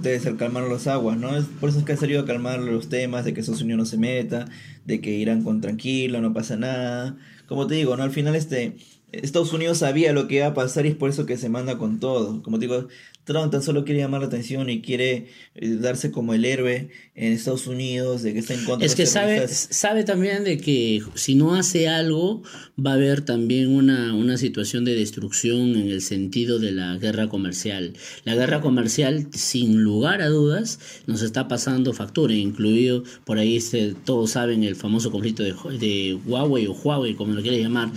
de 0.02 0.36
calmar 0.38 0.63
las 0.63 0.88
aguas, 0.88 1.17
¿no? 1.17 1.38
Es 1.38 1.45
por 1.45 1.69
eso 1.69 1.80
es 1.80 1.86
que 1.86 1.93
ha 1.93 1.97
salido 1.97 2.21
a 2.21 2.26
calmar 2.26 2.60
los 2.60 2.89
temas 2.89 3.24
de 3.24 3.34
que 3.34 3.39
Estados 3.39 3.62
Unidos 3.62 3.78
no 3.80 3.86
se 3.86 3.97
meta, 3.97 4.45
de 4.86 5.00
que 5.00 5.12
irán 5.12 5.43
con 5.43 5.62
tranquilo, 5.62 6.21
no 6.21 6.34
pasa 6.34 6.56
nada. 6.56 7.17
Como 7.47 7.67
te 7.67 7.76
digo, 7.76 7.95
¿no? 7.97 8.04
Al 8.04 8.12
final 8.12 8.36
este 8.36 8.76
Estados 9.12 9.52
Unidos 9.52 9.80
sabía 9.80 10.13
lo 10.13 10.28
que 10.28 10.36
iba 10.36 10.47
a 10.47 10.54
pasar 10.54 10.86
y 10.86 10.89
es 10.89 10.95
por 10.95 11.10
eso 11.10 11.26
que 11.26 11.38
se 11.38 11.50
manda 11.50 11.78
con 11.78 12.00
todo. 12.00 12.41
Como 12.43 12.60
te 12.60 12.65
digo, 12.65 12.88
Trump 13.23 13.51
tan 13.51 13.62
solo 13.62 13.86
quiere 13.86 14.01
llamar 14.01 14.21
la 14.21 14.27
atención 14.27 14.69
y 14.69 14.81
quiere 14.81 15.27
eh, 15.55 15.77
darse 15.79 16.12
como 16.12 16.34
el 16.34 16.45
héroe 16.45 16.89
en 17.15 17.34
Estados 17.34 17.67
Unidos, 17.67 18.23
de 18.23 18.34
que 18.34 18.39
está 18.39 18.53
en 18.53 18.65
contra 18.65 18.86
es 18.86 18.95
que 18.95 19.05
sabe, 19.05 19.47
sabe 19.47 20.03
también 20.03 20.43
de 20.43 20.57
que 20.57 21.03
si 21.13 21.36
no 21.36 21.55
hace 21.55 21.88
algo 21.88 22.41
va 22.84 22.91
a 22.91 22.93
haber 22.95 23.21
también 23.21 23.69
una, 23.69 24.15
una 24.15 24.38
situación 24.38 24.86
de 24.86 24.95
destrucción 24.95 25.75
en 25.75 25.89
el 25.89 26.01
sentido 26.01 26.57
de 26.57 26.71
la 26.71 26.97
guerra 26.97 27.29
comercial. 27.29 27.93
La 28.23 28.36
guerra 28.36 28.62
comercial, 28.62 29.27
sin 29.31 29.84
lugar 29.84 30.21
a 30.21 30.29
dudas, 30.29 30.79
nos 31.05 31.21
está 31.21 31.47
pasando 31.47 31.93
factura, 31.93 32.34
incluido 32.34 33.03
por 33.25 33.38
ahí 33.38 33.57
este, 33.57 33.93
todos 34.05 34.31
saben 34.31 34.63
el 34.63 34.75
famoso 34.75 35.12
conflicto 35.12 35.43
de, 35.43 35.53
de 35.79 36.17
Huawei 36.25 36.67
o 36.67 36.73
Huawei, 36.73 37.15
como 37.15 37.34
lo 37.34 37.41
quiere 37.41 37.62
llamar. 37.62 37.91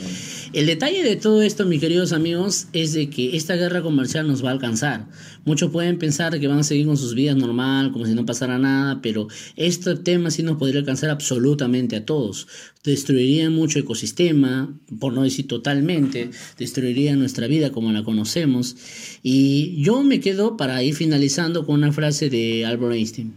El 0.52 0.66
detalle 0.66 1.02
de 1.02 1.16
todo 1.16 1.42
esto, 1.42 1.64
mis 1.66 1.80
queridos 1.80 2.12
amigos, 2.12 2.66
es 2.72 2.92
de 2.92 3.10
que 3.10 3.36
esta 3.36 3.56
guerra 3.56 3.82
comercial 3.82 4.26
nos 4.26 4.44
va 4.44 4.50
a 4.50 4.52
alcanzar. 4.52 5.06
Muchos 5.44 5.70
pueden 5.70 5.98
pensar 5.98 6.38
que 6.40 6.48
van 6.48 6.58
a 6.58 6.62
seguir 6.62 6.86
con 6.86 6.96
sus 6.96 7.14
vidas 7.14 7.36
normal, 7.36 7.92
como 7.92 8.06
si 8.06 8.14
no 8.14 8.24
pasara 8.24 8.58
nada, 8.58 9.00
pero 9.02 9.28
este 9.56 9.94
tema 9.96 10.30
sí 10.30 10.42
nos 10.42 10.56
podría 10.56 10.80
alcanzar 10.80 11.10
absolutamente 11.10 11.96
a 11.96 12.04
todos. 12.04 12.46
Destruiría 12.82 13.50
mucho 13.50 13.78
ecosistema, 13.78 14.74
por 14.98 15.12
no 15.12 15.22
decir 15.22 15.46
totalmente, 15.46 16.30
destruiría 16.58 17.16
nuestra 17.16 17.46
vida 17.46 17.72
como 17.72 17.92
la 17.92 18.04
conocemos. 18.04 18.76
Y 19.22 19.82
yo 19.82 20.02
me 20.02 20.20
quedo 20.20 20.56
para 20.56 20.82
ir 20.82 20.94
finalizando 20.94 21.66
con 21.66 21.76
una 21.76 21.92
frase 21.92 22.30
de 22.30 22.64
Albert 22.64 22.94
Einstein. 22.94 23.34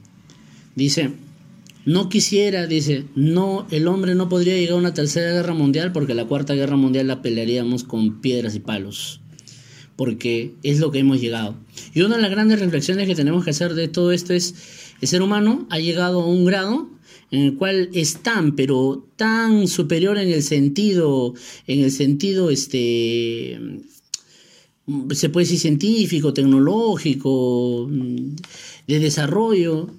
Dice, 0.76 1.12
no 1.86 2.10
quisiera, 2.10 2.68
dice, 2.68 3.06
no, 3.16 3.68
el 3.72 3.88
hombre 3.88 4.16
no 4.16 4.30
podría 4.30 4.56
llegar 4.56 4.74
a 4.74 4.80
una 4.80 4.94
tercera 4.94 5.32
guerra 5.32 5.54
mundial 5.54 5.92
porque 5.92 6.14
la 6.14 6.26
cuarta 6.26 6.54
guerra 6.54 6.76
mundial 6.76 7.08
la 7.08 7.22
pelearíamos 7.22 7.84
con 7.84 8.22
piedras 8.22 8.56
y 8.56 8.60
palos 8.60 9.22
porque 9.98 10.54
es 10.64 10.80
lo 10.80 10.92
que 10.92 11.00
hemos 11.00 11.20
llegado. 11.20 11.56
Y 11.94 12.02
una 12.02 12.16
de 12.16 12.22
las 12.22 12.32
grandes 12.32 12.60
reflexiones 12.60 13.08
que 13.08 13.16
tenemos 13.16 13.44
que 13.44 13.50
hacer 13.50 13.74
de 13.74 13.90
todo 13.90 14.14
esto 14.14 14.34
es, 14.34 14.56
el 15.02 15.08
ser 15.08 15.22
humano 15.22 15.68
ha 15.70 15.80
llegado 15.80 16.22
a 16.22 16.26
un 16.26 16.46
grado 16.46 16.90
en 17.32 17.42
el 17.42 17.56
cual 17.56 17.90
es 17.94 18.20
tan, 18.20 18.56
pero 18.56 19.06
tan 19.18 19.68
superior 19.68 20.18
en 20.18 20.30
el 20.30 20.44
sentido, 20.44 21.34
en 21.66 21.84
el 21.84 21.92
sentido, 21.92 22.50
este, 22.50 23.60
se 25.12 25.30
puede 25.30 25.46
decir 25.46 25.60
científico, 25.60 26.34
tecnológico, 26.34 27.90
de 27.90 29.00
desarrollo, 29.00 29.90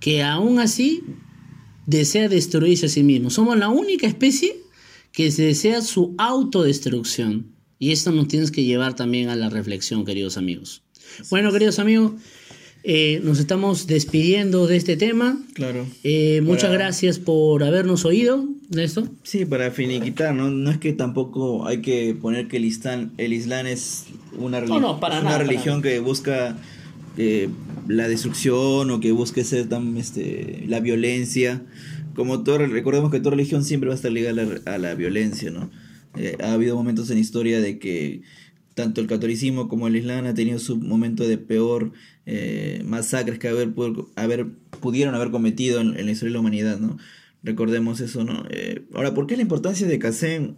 que 0.00 0.22
aún 0.22 0.58
así 0.58 1.02
desea 1.86 2.28
destruirse 2.28 2.86
a 2.86 2.88
sí 2.88 3.02
mismo. 3.02 3.30
Somos 3.30 3.56
la 3.56 3.68
única 3.68 4.06
especie 4.06 4.56
que 5.12 5.30
desea 5.30 5.82
su 5.82 6.14
autodestrucción. 6.18 7.51
Y 7.82 7.90
esto 7.90 8.12
nos 8.12 8.28
tienes 8.28 8.52
que 8.52 8.62
llevar 8.62 8.94
también 8.94 9.28
a 9.28 9.34
la 9.34 9.50
reflexión, 9.50 10.04
queridos 10.04 10.36
amigos. 10.36 10.82
Bueno, 11.30 11.50
queridos 11.50 11.80
amigos, 11.80 12.12
eh, 12.84 13.20
nos 13.24 13.40
estamos 13.40 13.88
despidiendo 13.88 14.68
de 14.68 14.76
este 14.76 14.96
tema. 14.96 15.36
Claro. 15.54 15.84
Eh, 16.04 16.42
muchas 16.44 16.70
gracias 16.70 17.18
por 17.18 17.64
habernos 17.64 18.04
oído 18.04 18.46
de 18.68 18.84
esto. 18.84 19.08
Sí, 19.24 19.46
para 19.46 19.72
finiquitar, 19.72 20.32
¿no? 20.32 20.48
No 20.48 20.70
es 20.70 20.78
que 20.78 20.92
tampoco 20.92 21.66
hay 21.66 21.80
que 21.80 22.14
poner 22.14 22.46
que 22.46 22.58
el 22.58 22.66
Islam, 22.66 23.10
el 23.18 23.32
Islam 23.32 23.66
es 23.66 24.04
una, 24.38 24.60
una 24.60 25.38
religión 25.38 25.82
que 25.82 25.98
busca 25.98 26.56
eh, 27.16 27.48
la 27.88 28.06
destrucción 28.06 28.92
o 28.92 29.00
que 29.00 29.10
busque 29.10 29.42
ser 29.42 29.68
tan, 29.68 29.96
este, 29.96 30.62
la 30.68 30.78
violencia. 30.78 31.62
Como 32.14 32.44
todo, 32.44 32.58
recordemos 32.58 33.10
que 33.10 33.18
toda 33.18 33.32
religión 33.32 33.64
siempre 33.64 33.88
va 33.88 33.94
a 33.94 33.96
estar 33.96 34.12
ligada 34.12 34.60
a 34.66 34.78
la 34.78 34.94
violencia, 34.94 35.50
¿no? 35.50 35.68
Eh, 36.16 36.36
ha 36.42 36.52
habido 36.52 36.76
momentos 36.76 37.10
en 37.10 37.16
la 37.16 37.20
historia 37.20 37.60
de 37.60 37.78
que 37.78 38.22
tanto 38.74 39.00
el 39.00 39.06
catolicismo 39.06 39.68
como 39.68 39.86
el 39.86 39.96
islam 39.96 40.26
ha 40.26 40.34
tenido 40.34 40.58
su 40.58 40.76
momento 40.76 41.26
de 41.26 41.38
peor 41.38 41.92
eh, 42.26 42.82
masacres 42.84 43.38
que 43.38 43.48
haber, 43.48 43.72
haber, 44.16 44.46
pudieron 44.80 45.14
haber 45.14 45.30
cometido 45.30 45.80
en, 45.80 45.94
la 45.94 46.10
historia 46.10 46.30
de 46.30 46.34
la 46.34 46.40
humanidad, 46.40 46.78
¿no? 46.78 46.96
Recordemos 47.42 48.00
eso, 48.00 48.24
¿no? 48.24 48.44
Eh, 48.50 48.86
ahora, 48.94 49.14
¿por 49.14 49.26
qué 49.26 49.36
la 49.36 49.42
importancia 49.42 49.86
de 49.86 49.98
Qasem, 49.98 50.54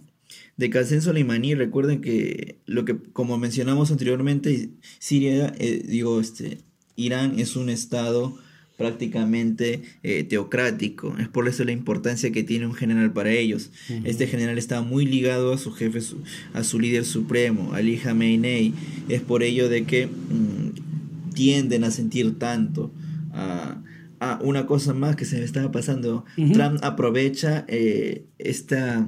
de 0.57 0.71
Qasem 0.71 1.01
Soleimani? 1.01 1.55
Recuerden 1.55 2.01
que 2.01 2.59
lo 2.67 2.85
que, 2.85 2.97
como 2.97 3.39
mencionamos 3.39 3.91
anteriormente, 3.91 4.71
Siria, 4.99 5.53
digo, 5.87 6.21
este, 6.21 6.59
Irán 6.97 7.39
es 7.39 7.57
un 7.57 7.71
estado 7.71 8.39
prácticamente 8.77 9.83
eh, 10.03 10.25
teocrático. 10.25 11.15
Es 11.19 11.29
por 11.29 11.49
eso 11.49 11.65
la 11.65 11.73
importancia 11.73 12.33
que 12.33 12.43
tiene 12.43 12.67
un 12.67 12.75
general 12.75 13.13
para 13.13 13.31
ellos. 13.31 13.71
Este 14.05 14.27
general 14.27 14.59
está 14.59 14.83
muy 14.83 15.07
ligado 15.07 15.53
a 15.53 15.59
su 15.59 15.73
jefe, 15.73 16.01
a 16.53 16.65
su 16.65 16.81
líder 16.81 17.05
supremo, 17.05 17.73
Ali 17.75 17.97
Khamenei. 17.99 18.75
Es 19.09 19.21
por 19.21 19.43
ello 19.43 19.69
de 19.69 19.85
que 19.85 20.07
mm, 20.07 21.33
tienden 21.35 21.85
a 21.85 21.91
sentir 21.91 22.39
tanto. 22.39 22.93
a 23.33 23.81
una 24.41 24.65
cosa 24.65 24.95
más 24.95 25.17
que 25.17 25.27
se 25.27 25.39
me 25.39 25.45
estaba 25.45 25.71
pasando. 25.71 26.25
Trump 26.35 26.79
aprovecha 26.83 27.65
eh, 27.69 28.25
esta... 28.39 29.07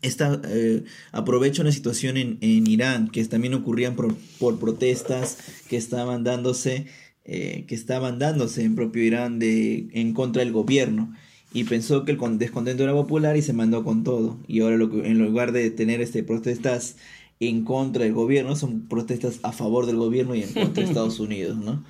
Esta, 0.00 0.40
eh, 0.44 0.84
aprovecha 1.10 1.60
una 1.62 1.72
situación 1.72 2.16
en, 2.16 2.38
en, 2.40 2.68
Irán 2.68 3.08
que 3.08 3.24
también 3.24 3.54
ocurrían 3.54 3.96
por, 3.96 4.14
por 4.38 4.60
protestas 4.60 5.38
que 5.68 5.76
estaban 5.76 6.22
dándose 6.22 6.86
eh, 7.30 7.66
que 7.68 7.74
estaban 7.74 8.18
dándose 8.18 8.64
en 8.64 8.74
propio 8.74 9.04
Irán 9.04 9.38
de, 9.38 9.88
en 9.92 10.14
contra 10.14 10.42
del 10.42 10.50
gobierno 10.50 11.14
y 11.52 11.64
pensó 11.64 12.06
que 12.06 12.12
el 12.12 12.38
descontento 12.38 12.84
era 12.84 12.94
popular 12.94 13.36
y 13.36 13.42
se 13.42 13.52
mandó 13.52 13.84
con 13.84 14.02
todo. 14.02 14.38
Y 14.48 14.60
ahora 14.60 14.78
lo 14.78 14.90
que, 14.90 15.06
en 15.06 15.18
lugar 15.18 15.52
de 15.52 15.70
tener 15.70 16.00
este 16.00 16.22
protestas 16.22 16.96
en 17.38 17.64
contra 17.64 18.04
del 18.04 18.14
gobierno, 18.14 18.56
son 18.56 18.88
protestas 18.88 19.40
a 19.42 19.52
favor 19.52 19.84
del 19.84 19.96
gobierno 19.96 20.34
y 20.34 20.42
en 20.42 20.52
contra 20.54 20.82
de 20.82 20.88
Estados 20.88 21.20
Unidos, 21.20 21.58
¿no? 21.58 21.84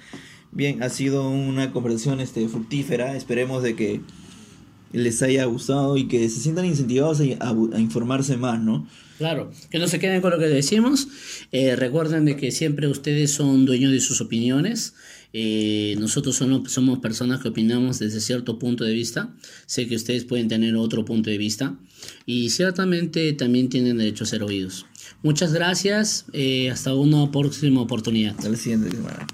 Bien, 0.51 0.83
ha 0.83 0.88
sido 0.88 1.31
una 1.31 1.72
conversación 1.72 2.20
este, 2.20 2.48
fructífera. 2.48 3.16
Esperemos 3.16 3.62
de 3.62 3.77
que 3.77 4.01
les 4.92 5.22
haya 5.22 5.44
gustado 5.44 5.96
y 5.96 6.09
que 6.09 6.29
se 6.29 6.40
sientan 6.40 6.64
incentivados 6.64 7.20
a, 7.20 7.79
informarse 7.79 8.37
más, 8.37 8.61
¿no? 8.61 8.88
Claro, 9.18 9.51
que 9.70 9.79
no 9.79 9.88
se 9.88 9.98
queden 9.98 10.20
con 10.20 10.31
lo 10.31 10.38
que 10.38 10.46
decimos. 10.46 11.09
Eh, 11.53 11.77
recuerden 11.77 12.24
de 12.24 12.37
que 12.37 12.53
siempre 12.53 12.87
ustedes 12.87 13.33
son 13.33 13.66
dueños 13.66 13.92
de 13.92 14.01
sus 14.01 14.20
opiniones. 14.20 14.94
Eh, 15.33 15.97
nosotros 15.99 16.37
somos, 16.37 16.73
somos 16.73 16.99
personas 17.01 17.41
que 17.41 17.49
opinamos 17.49 17.99
desde 17.99 18.21
cierto 18.21 18.59
punto 18.59 18.85
de 18.85 18.93
vista. 18.93 19.35
Sé 19.67 19.87
que 19.87 19.97
ustedes 19.97 20.25
pueden 20.25 20.49
tener 20.49 20.77
otro 20.77 21.05
punto 21.05 21.31
de 21.31 21.38
vista 21.38 21.79
y 22.27 22.51
ciertamente 22.51 23.33
también 23.35 23.69
tienen 23.69 23.99
derecho 23.99 24.25
a 24.25 24.27
ser 24.27 24.43
oídos. 24.43 24.87
Muchas 25.23 25.53
gracias. 25.53 26.27
Eh, 26.33 26.71
hasta 26.71 26.95
una 26.95 27.31
próxima 27.31 27.81
oportunidad. 27.81 28.35
Hasta 28.37 28.49
la 28.49 28.57
siguiente 28.57 28.91
semana. 28.91 29.27